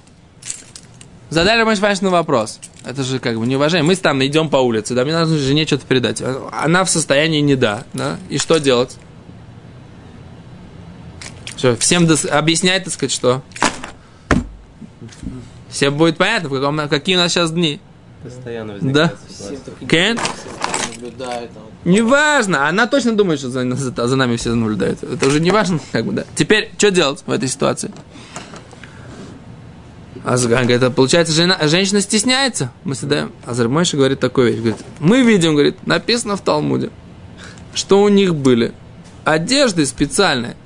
Задали 1.30 1.58
Рамойше 1.58 1.80
Файнштейну 1.80 2.10
вопрос. 2.12 2.60
Это 2.84 3.02
же 3.02 3.18
как 3.18 3.38
бы 3.38 3.46
неуважение. 3.46 3.82
Мы 3.84 3.96
там 3.96 4.24
идем 4.24 4.48
по 4.50 4.58
улице, 4.58 4.94
да, 4.94 5.04
мне 5.04 5.18
нужно 5.18 5.38
жене 5.38 5.66
что-то 5.66 5.86
передать. 5.86 6.22
Она 6.52 6.84
в 6.84 6.90
состоянии 6.90 7.40
не 7.40 7.56
да, 7.56 7.84
да. 7.94 8.18
И 8.28 8.38
что 8.38 8.58
делать? 8.58 8.96
Что, 11.56 11.76
всем 11.76 12.04
дос- 12.04 12.28
объяснять, 12.28 12.84
так 12.84 12.92
сказать, 12.92 13.12
что? 13.12 13.42
Всем 15.70 15.96
будет 15.96 16.18
понятно, 16.18 16.48
в 16.48 16.52
каком- 16.52 16.88
какие 16.88 17.16
у 17.16 17.18
нас 17.18 17.32
сейчас 17.32 17.50
дни. 17.52 17.80
Постоянно 18.22 18.74
Да. 18.74 18.80
возникает 18.80 19.18
Все 19.28 19.34
ситуация. 19.44 19.58
так 19.80 19.88
Кен? 19.88 20.16
там. 21.18 21.62
Неважно, 21.84 22.68
она 22.68 22.86
точно 22.86 23.12
думает, 23.16 23.38
что 23.40 23.50
за, 23.50 23.70
за- 23.74 24.06
за 24.08 24.16
нами 24.16 24.36
все 24.36 24.54
наблюдают. 24.54 25.02
Это 25.02 25.26
уже 25.26 25.40
не 25.40 25.50
важно, 25.50 25.78
как 25.92 26.06
бы, 26.06 26.12
да. 26.12 26.24
Теперь, 26.34 26.70
что 26.78 26.90
делать 26.90 27.22
в 27.26 27.30
этой 27.30 27.48
ситуации? 27.48 27.90
Азган 30.24 30.62
говорит, 30.62 30.82
а 30.82 30.90
получается, 30.90 31.34
жена, 31.34 31.58
женщина 31.62 32.00
стесняется. 32.00 32.72
Мы 32.84 32.94
задаем. 32.94 33.32
Азар 33.44 33.68
Мойша 33.68 33.96
говорит 33.96 34.20
такую 34.20 34.48
вещь. 34.48 34.58
Говорит, 34.58 34.78
мы 34.98 35.22
видим, 35.22 35.52
говорит, 35.52 35.86
написано 35.86 36.36
в 36.36 36.40
Талмуде, 36.40 36.90
что 37.74 38.02
у 38.02 38.08
них 38.08 38.34
были 38.34 38.72
одежды 39.24 39.84
специальные. 39.84 40.56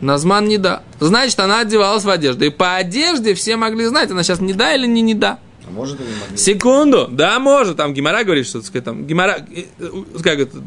Назман 0.00 0.46
не 0.46 0.58
да. 0.58 0.82
Значит, 0.98 1.38
она 1.38 1.60
одевалась 1.60 2.04
в 2.04 2.10
одежду. 2.10 2.44
И 2.44 2.50
по 2.50 2.74
одежде 2.74 3.34
все 3.34 3.56
могли 3.56 3.86
знать, 3.86 4.10
она 4.10 4.24
сейчас 4.24 4.40
не 4.40 4.52
да 4.52 4.74
или 4.74 4.86
не 4.86 5.00
не 5.00 5.14
да. 5.14 5.38
А 5.66 5.70
может 5.70 6.00
и 6.00 6.02
не 6.02 6.10
могли. 6.20 6.36
Секунду, 6.36 7.08
да, 7.10 7.38
может. 7.38 7.76
Там 7.76 7.94
Гимара 7.94 8.24
говорит, 8.24 8.46
что 8.46 8.60
сказать, 8.62 8.84
там 8.84 9.06
Гимара, 9.06 9.38
э, 9.54 9.64
э, 9.78 9.90
как 10.22 10.40
это, 10.40 10.58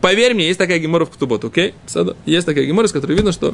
поверь 0.00 0.34
мне, 0.34 0.46
есть 0.46 0.58
такая 0.58 0.78
Гимора 0.78 1.06
в 1.06 1.10
Ктубот, 1.10 1.44
окей? 1.44 1.74
Есть 2.26 2.46
такая 2.46 2.64
Гимора, 2.64 2.86
с 2.86 2.92
которой 2.92 3.14
видно, 3.14 3.32
что 3.32 3.50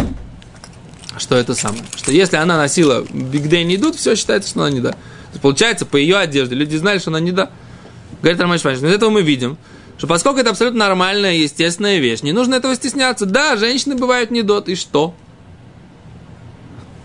что 1.18 1.36
это 1.36 1.54
самое. 1.54 1.84
Что 1.96 2.12
если 2.12 2.36
она 2.36 2.56
носила 2.56 3.04
Биг 3.10 3.48
Дэй 3.48 3.64
не 3.64 3.76
идут, 3.76 3.96
все 3.96 4.16
считается, 4.16 4.50
что 4.50 4.60
она 4.60 4.70
не 4.70 4.80
да. 4.80 4.94
Получается, 5.42 5.86
по 5.86 5.96
ее 5.96 6.16
одежде 6.16 6.54
люди 6.54 6.76
знали, 6.76 6.98
что 6.98 7.10
она 7.10 7.20
не 7.20 7.32
да. 7.32 7.50
Говорит 8.22 8.40
Роман 8.40 8.58
Шпанич, 8.58 8.78
из 8.78 8.84
этого 8.84 9.10
мы 9.10 9.22
видим, 9.22 9.58
что 9.98 10.06
поскольку 10.06 10.40
это 10.40 10.50
абсолютно 10.50 10.80
нормальная, 10.80 11.34
естественная 11.34 11.98
вещь, 11.98 12.22
не 12.22 12.32
нужно 12.32 12.54
этого 12.54 12.74
стесняться. 12.74 13.26
Да, 13.26 13.56
женщины 13.56 13.94
бывают 13.94 14.30
не 14.30 14.42
дот, 14.42 14.68
и 14.68 14.74
что? 14.74 15.14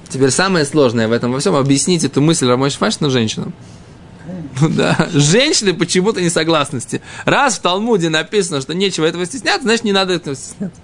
Теперь 0.09 0.31
самое 0.31 0.65
сложное 0.65 1.07
в 1.07 1.11
этом 1.11 1.31
во 1.31 1.39
всем 1.39 1.55
объяснить 1.55 2.03
эту 2.03 2.21
мысль 2.21 2.47
Рамой 2.47 2.71
Шфашна 2.71 3.09
женщинам. 3.09 3.53
Ну 4.61 4.69
Да, 4.69 5.07
женщины 5.13 5.73
почему-то 5.73 6.21
не 6.21 6.29
согласны 6.29 6.79
с 6.79 6.85
тем. 6.85 7.01
Раз 7.25 7.57
в 7.57 7.61
Талмуде 7.61 8.09
написано, 8.09 8.61
что 8.61 8.73
нечего 8.73 9.05
этого 9.05 9.25
стесняться, 9.25 9.63
значит, 9.63 9.83
не 9.83 9.91
надо 9.91 10.13
этого 10.13 10.35
стесняться. 10.35 10.81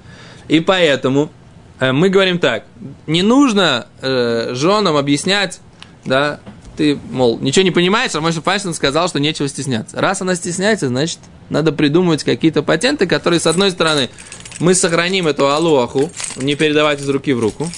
И 0.47 0.59
поэтому 0.59 1.31
мы 1.79 2.09
говорим 2.09 2.39
так, 2.39 2.65
не 3.07 3.21
нужно 3.21 3.87
э, 4.01 4.51
женам 4.53 4.95
объяснять, 4.95 5.59
да, 6.05 6.39
ты, 6.75 6.99
мол, 7.11 7.39
ничего 7.39 7.63
не 7.63 7.71
понимаешь, 7.71 8.13
а 8.15 8.21
Мойша 8.21 8.41
Файнштейн 8.41 8.73
сказал, 8.73 9.07
что 9.07 9.19
нечего 9.19 9.47
стесняться. 9.47 9.99
Раз 9.99 10.21
она 10.21 10.35
стесняется, 10.35 10.87
значит, 10.87 11.19
надо 11.49 11.71
придумывать 11.71 12.23
какие-то 12.23 12.63
патенты, 12.63 13.07
которые, 13.07 13.39
с 13.39 13.47
одной 13.47 13.71
стороны, 13.71 14.09
мы 14.59 14.73
сохраним 14.73 15.27
эту 15.27 15.49
алуаху, 15.49 16.11
не 16.35 16.55
передавать 16.55 17.01
из 17.01 17.09
руки 17.09 17.33
в 17.33 17.39
руку, 17.39 17.69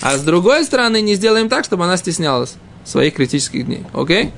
а 0.00 0.16
с 0.16 0.22
другой 0.22 0.64
стороны, 0.64 1.00
не 1.00 1.14
сделаем 1.14 1.48
так, 1.48 1.64
чтобы 1.64 1.84
она 1.84 1.96
стеснялась 1.96 2.54
своих 2.84 3.14
критических 3.14 3.66
дней. 3.66 3.84
Окей? 3.92 4.32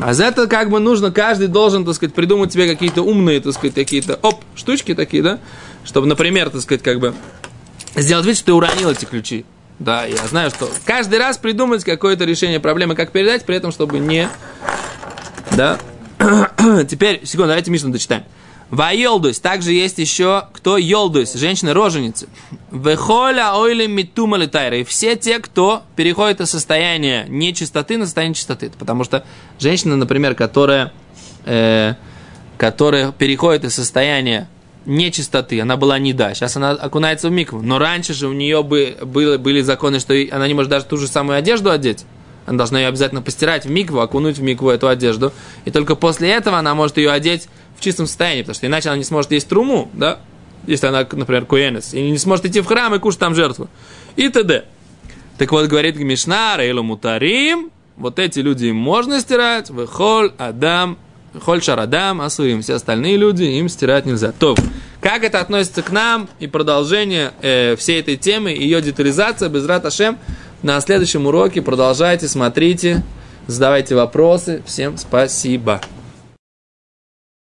А 0.00 0.14
за 0.14 0.24
это 0.24 0.46
как 0.46 0.70
бы 0.70 0.80
нужно, 0.80 1.10
каждый 1.10 1.48
должен, 1.48 1.84
так 1.84 1.94
сказать, 1.94 2.14
придумать 2.14 2.52
себе 2.52 2.68
какие-то 2.68 3.02
умные, 3.02 3.40
так 3.40 3.52
сказать, 3.52 3.74
какие-то, 3.74 4.18
оп, 4.22 4.42
штучки 4.54 4.94
такие, 4.94 5.22
да? 5.22 5.38
Чтобы, 5.84 6.06
например, 6.06 6.50
так 6.50 6.62
сказать, 6.62 6.82
как 6.82 6.98
бы 7.00 7.14
сделать 7.96 8.26
вид, 8.26 8.36
что 8.36 8.46
ты 8.46 8.52
уронил 8.52 8.90
эти 8.90 9.04
ключи. 9.04 9.44
Да, 9.78 10.04
я 10.04 10.26
знаю, 10.28 10.50
что 10.50 10.70
каждый 10.84 11.18
раз 11.18 11.38
придумать 11.38 11.84
какое-то 11.84 12.24
решение 12.24 12.60
проблемы, 12.60 12.94
как 12.94 13.10
передать, 13.10 13.44
при 13.44 13.56
этом, 13.56 13.72
чтобы 13.72 13.98
не... 13.98 14.28
Да? 15.56 15.78
Теперь, 16.88 17.26
секунду, 17.26 17.48
давайте 17.48 17.70
Мишну 17.70 17.90
дочитаем. 17.90 18.24
Вайолдусь. 18.72 19.38
Также 19.38 19.72
есть 19.72 19.98
еще 19.98 20.46
кто 20.54 20.78
Йолдусь, 20.78 21.34
женщины-роженицы. 21.34 22.28
Вехоля 22.70 23.54
ойли 23.58 23.86
митума 23.86 24.38
летайра. 24.38 24.78
И 24.78 24.84
все 24.84 25.14
те, 25.14 25.40
кто 25.40 25.82
переходит 25.94 26.40
из 26.40 26.50
состояния 26.50 27.26
нечистоты 27.28 27.98
на 27.98 28.06
состояние 28.06 28.34
чистоты. 28.34 28.70
Потому 28.78 29.04
что 29.04 29.24
женщина, 29.58 29.96
например, 29.96 30.34
которая, 30.34 30.90
э, 31.44 31.96
которая 32.56 33.12
переходит 33.12 33.64
из 33.64 33.74
состояния 33.74 34.48
нечистоты, 34.86 35.60
она 35.60 35.76
была 35.76 35.98
не 35.98 36.12
да, 36.12 36.34
сейчас 36.34 36.56
она 36.56 36.70
окунается 36.70 37.28
в 37.28 37.32
микву. 37.32 37.62
Но 37.62 37.78
раньше 37.78 38.14
же 38.14 38.28
у 38.28 38.32
нее 38.32 38.62
бы, 38.62 38.96
было, 39.02 39.38
были 39.38 39.60
законы, 39.60 40.00
что 40.00 40.14
она 40.30 40.46
не 40.48 40.54
может 40.54 40.70
даже 40.70 40.84
ту 40.86 40.96
же 40.96 41.08
самую 41.08 41.38
одежду 41.38 41.70
одеть. 41.70 42.04
Она 42.46 42.58
должна 42.58 42.80
ее 42.80 42.88
обязательно 42.88 43.22
постирать 43.22 43.64
в 43.64 43.70
микву, 43.70 44.00
окунуть 44.00 44.38
в 44.38 44.42
микву 44.42 44.70
эту 44.70 44.88
одежду. 44.88 45.32
И 45.64 45.70
только 45.70 45.94
после 45.94 46.30
этого 46.30 46.58
она 46.58 46.74
может 46.74 46.96
ее 46.96 47.10
одеть 47.10 47.48
в 47.76 47.80
чистом 47.80 48.06
состоянии, 48.06 48.42
потому 48.42 48.54
что 48.54 48.66
иначе 48.66 48.88
она 48.88 48.98
не 48.98 49.04
сможет 49.04 49.30
есть 49.32 49.48
труму, 49.48 49.90
да, 49.92 50.18
если 50.66 50.86
она, 50.86 51.06
например, 51.10 51.46
куэнес, 51.46 51.94
и 51.94 52.10
не 52.10 52.18
сможет 52.18 52.46
идти 52.46 52.60
в 52.60 52.66
храм 52.66 52.94
и 52.94 52.98
кушать 52.98 53.20
там 53.20 53.34
жертву. 53.34 53.68
И 54.16 54.28
т.д. 54.28 54.64
Так 55.38 55.50
вот, 55.52 55.66
говорит 55.66 55.96
Мишна, 55.96 56.56
Рейлу 56.56 56.82
Мутарим, 56.82 57.70
вот 57.96 58.18
эти 58.18 58.40
люди 58.40 58.66
им 58.66 58.76
можно 58.76 59.20
стирать, 59.20 59.70
выхоль, 59.70 60.32
Адам, 60.38 60.98
Холь 61.40 61.62
Шарадам, 61.62 62.20
Асуим, 62.20 62.62
все 62.62 62.74
остальные 62.74 63.16
люди 63.16 63.44
им 63.44 63.68
стирать 63.68 64.06
нельзя. 64.06 64.32
То, 64.32 64.54
как 65.00 65.24
это 65.24 65.40
относится 65.40 65.82
к 65.82 65.90
нам 65.90 66.28
и 66.38 66.46
продолжение 66.46 67.32
э, 67.42 67.76
всей 67.76 68.00
этой 68.00 68.16
темы, 68.16 68.50
ее 68.50 68.80
детализация, 68.82 69.48
без 69.48 69.66
Раташем, 69.66 70.18
на 70.62 70.80
следующем 70.80 71.26
уроке 71.26 71.60
продолжайте, 71.62 72.28
смотрите, 72.28 73.02
задавайте 73.46 73.94
вопросы. 73.94 74.62
Всем 74.66 74.96
спасибо. 74.96 75.80